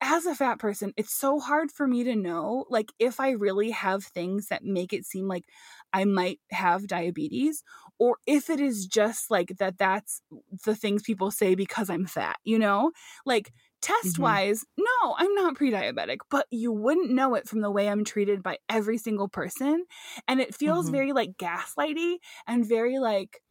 [0.01, 3.71] as a fat person, it's so hard for me to know, like, if I really
[3.71, 5.45] have things that make it seem like
[5.93, 7.63] I might have diabetes,
[7.97, 10.21] or if it is just like that, that's
[10.65, 12.91] the things people say because I'm fat, you know?
[13.25, 13.51] Like,
[13.81, 17.87] test wise, no, I'm not pre diabetic, but you wouldn't know it from the way
[17.89, 19.85] I'm treated by every single person.
[20.27, 20.89] And it feels Mhm.
[20.89, 22.17] very like gaslighty
[22.47, 23.41] and very like,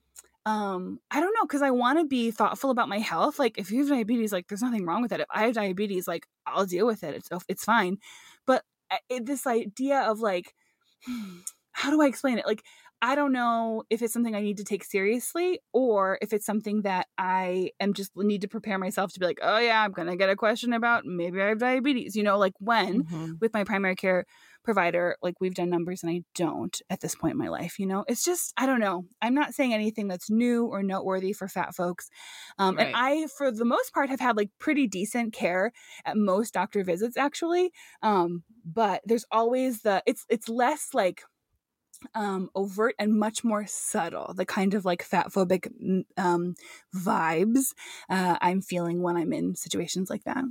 [0.49, 3.39] um, I don't know, because I want to be thoughtful about my health.
[3.39, 5.21] Like, if you have diabetes, like, there's nothing wrong with it.
[5.21, 7.15] If I have diabetes, like, I'll deal with it.
[7.15, 7.99] It's it's fine.
[8.47, 8.65] But
[9.11, 10.55] it, this idea of like,
[11.73, 12.47] how do I explain it?
[12.47, 12.63] Like,
[13.01, 16.83] I don't know if it's something I need to take seriously or if it's something
[16.83, 20.17] that I am just need to prepare myself to be like, oh yeah, I'm gonna
[20.17, 22.17] get a question about maybe I have diabetes.
[22.17, 23.41] You know, like when Mhm.
[23.41, 24.25] with my primary care
[24.69, 27.87] provider, like we've done numbers and I don't at this point in my life, you
[27.87, 28.05] know?
[28.07, 29.05] It's just, I don't know.
[29.23, 32.11] I'm not saying anything that's new or noteworthy for fat folks.
[32.59, 32.87] Um, Right.
[32.89, 35.73] And I, for the most part, have had like pretty decent care
[36.05, 37.73] at most doctor visits, actually.
[38.03, 41.23] Um, but there's always the, it's, it's less like,
[42.15, 45.67] um overt and much more subtle the kind of like fat phobic
[46.17, 46.55] um
[46.95, 47.75] vibes
[48.09, 50.45] uh i'm feeling when i'm in situations like that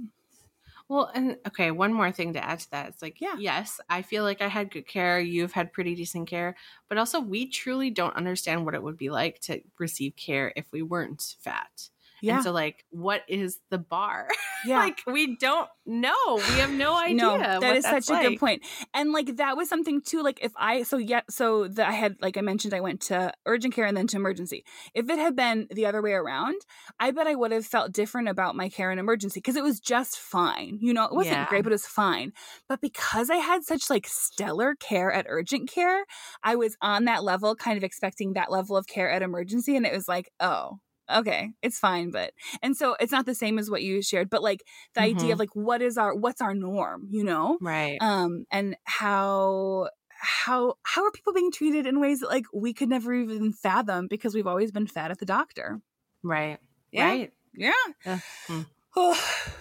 [0.90, 2.88] Well, and okay, one more thing to add to that.
[2.90, 3.38] It's like, Yeah.
[3.38, 5.20] yes, I feel like I had good care.
[5.20, 6.56] You've had pretty decent care,
[6.88, 10.72] but also we truly don't understand what it would be like to receive care if
[10.72, 11.90] we weren't fat.
[12.22, 14.28] Yeah And so, like, what is the bar?
[14.66, 16.36] yeah like, we don't know.
[16.36, 17.16] We have no idea.
[17.16, 18.64] No, that is such a good point.
[18.94, 20.22] And like that was something too.
[20.24, 23.32] Like if I so yeah, so that I had like I mentioned, I went to
[23.46, 24.66] urgent care and then to emergency.
[24.94, 26.56] If it had been the other way around,
[27.00, 29.80] I bet I would have felt different about my care in emergency because it was
[29.80, 30.80] just fine.
[30.82, 31.46] You know, it wasn't Yeah.
[31.48, 32.34] great, but it was fine.
[32.68, 36.06] But because I had such like stellar care at urgent care,
[36.44, 39.86] I was on that level, kind of expecting that level of care at emergency, and
[39.86, 40.80] it was like, oh.
[41.10, 44.44] Okay, it's fine, but and so it's not the same as what you shared, but
[44.44, 44.64] like
[44.96, 45.34] the idea Mhm.
[45.34, 47.60] of like what is our what's our norm, you know?
[47.60, 48.02] Right.
[48.02, 52.90] um and how how how are people being treated in ways that like we could
[52.90, 55.82] never even fathom because we've always been fed at the doctor.
[56.24, 56.60] Right.
[56.92, 57.18] Yeah.
[57.18, 57.34] Right.
[57.54, 57.72] Yeah.
[58.06, 58.22] Yeah.
[58.48, 58.64] Hmm.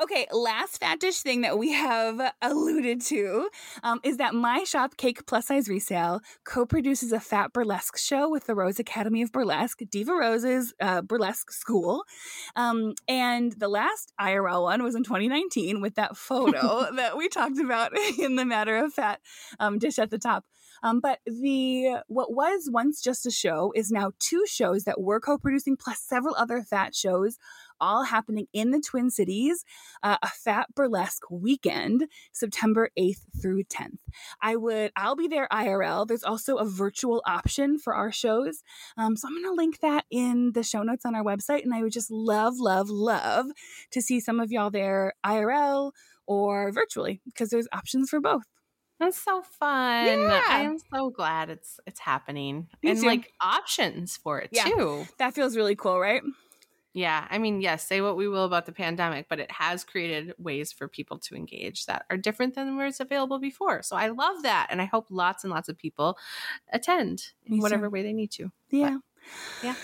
[0.00, 3.48] okay, last fat dish thing that we have alluded to
[3.82, 8.28] um, is that my shop, Cake Plus Size Resale, co produces a fat burlesque show
[8.28, 12.04] with the Rose Academy of Burlesque, Diva Rose's uh, burlesque school.
[12.56, 17.58] Um, and the last IRL one was in 2019 with that photo that we talked
[17.58, 19.20] about in the matter of fat
[19.60, 20.44] um, dish at the top.
[20.82, 25.18] Um, but the what was once just a show is now two shows that we're
[25.20, 27.38] co-producing plus several other fat shows
[27.84, 29.64] all happening in the twin cities
[30.02, 33.98] uh, a fat burlesque weekend september 8th through 10th
[34.40, 38.62] i would i'll be there irl there's also a virtual option for our shows
[38.96, 41.74] um, so i'm going to link that in the show notes on our website and
[41.74, 43.46] i would just love love love
[43.90, 45.92] to see some of y'all there irl
[46.26, 48.44] or virtually because there's options for both
[49.00, 50.06] That's so fun.
[50.06, 50.42] Yeah.
[50.48, 52.68] I am so glad it's it's happening.
[52.82, 53.06] Me and too.
[53.06, 54.64] like options for it Yeah.
[54.70, 55.04] too.
[55.18, 56.22] that feels really cool right
[56.94, 57.26] Yeah.
[57.28, 60.72] I mean, yes, say what we will about the pandemic, but it has created ways
[60.72, 63.82] for people to engage that are different than where it's available before.
[63.82, 64.68] So I love that.
[64.70, 66.16] And I hope lots and lots of people
[66.72, 67.90] attend Me in whatever too.
[67.90, 68.52] way they need to.
[68.70, 68.98] Yeah.
[69.62, 69.74] yeah.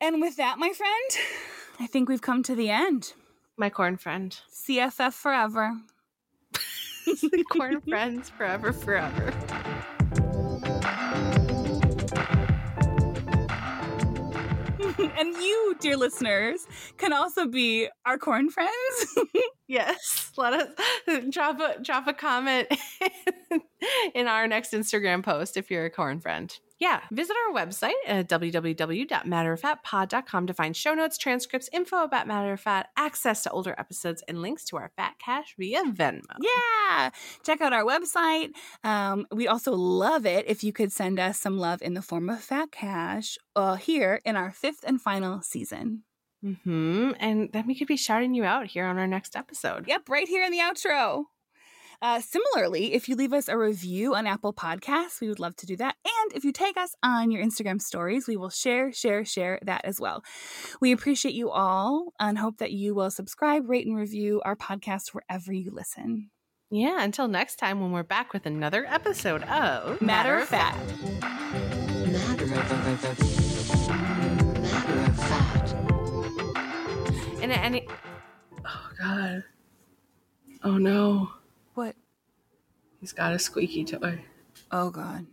[0.00, 1.10] And with that, my friend,
[1.78, 3.12] I think we've come to the end.
[3.56, 4.38] My corn friend.
[4.52, 5.76] CFF forever.
[7.52, 9.32] corn friends forever, forever.
[15.18, 19.18] and you, dear listeners, can also be our corn friends.
[19.70, 20.32] Yes.
[20.38, 22.68] Let us drop a drop a comment
[24.14, 26.58] in our next Instagram post if you're a corn friend.
[26.78, 27.00] Yeah.
[27.10, 32.88] Visit our website at www.matteroffatpod.com to find show notes, transcripts, info about Matter of Fat,
[32.96, 36.22] access to older episodes, and links to our Fat Cash via Venmo.
[36.40, 37.10] yeah.
[37.44, 38.50] Check out our website.
[38.84, 42.28] Um, we also love it if you could send us some love in the form
[42.30, 46.04] of fat cash uh, here in our fifth and final season.
[46.42, 49.86] hmm And then we could be shouting you out here on our next episode.
[49.88, 51.24] Yep, right here in the outro.
[52.00, 55.66] Uh, similarly, if you leave us a review on Apple Podcasts, we would love to
[55.66, 55.96] do that.
[56.04, 59.84] And if you tag us on your Instagram stories, we will share, share, share that
[59.84, 60.22] as well.
[60.80, 65.08] We appreciate you all and hope that you will subscribe, rate, and review our podcast
[65.08, 66.30] wherever you listen.
[66.70, 67.02] Yeah.
[67.02, 70.76] Until next time when we're back with another episode of Matter of Fat.
[71.10, 72.50] Matter of,
[74.60, 75.74] matter of fact.
[77.42, 77.88] And, and it,
[78.64, 79.42] oh, God.
[80.62, 81.30] Oh, no.
[81.78, 81.94] What?
[83.00, 84.24] He's got a squeaky toy.
[84.72, 85.28] Oh, God.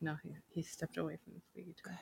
[0.00, 1.92] No, he, he stepped away from the squeaky toy.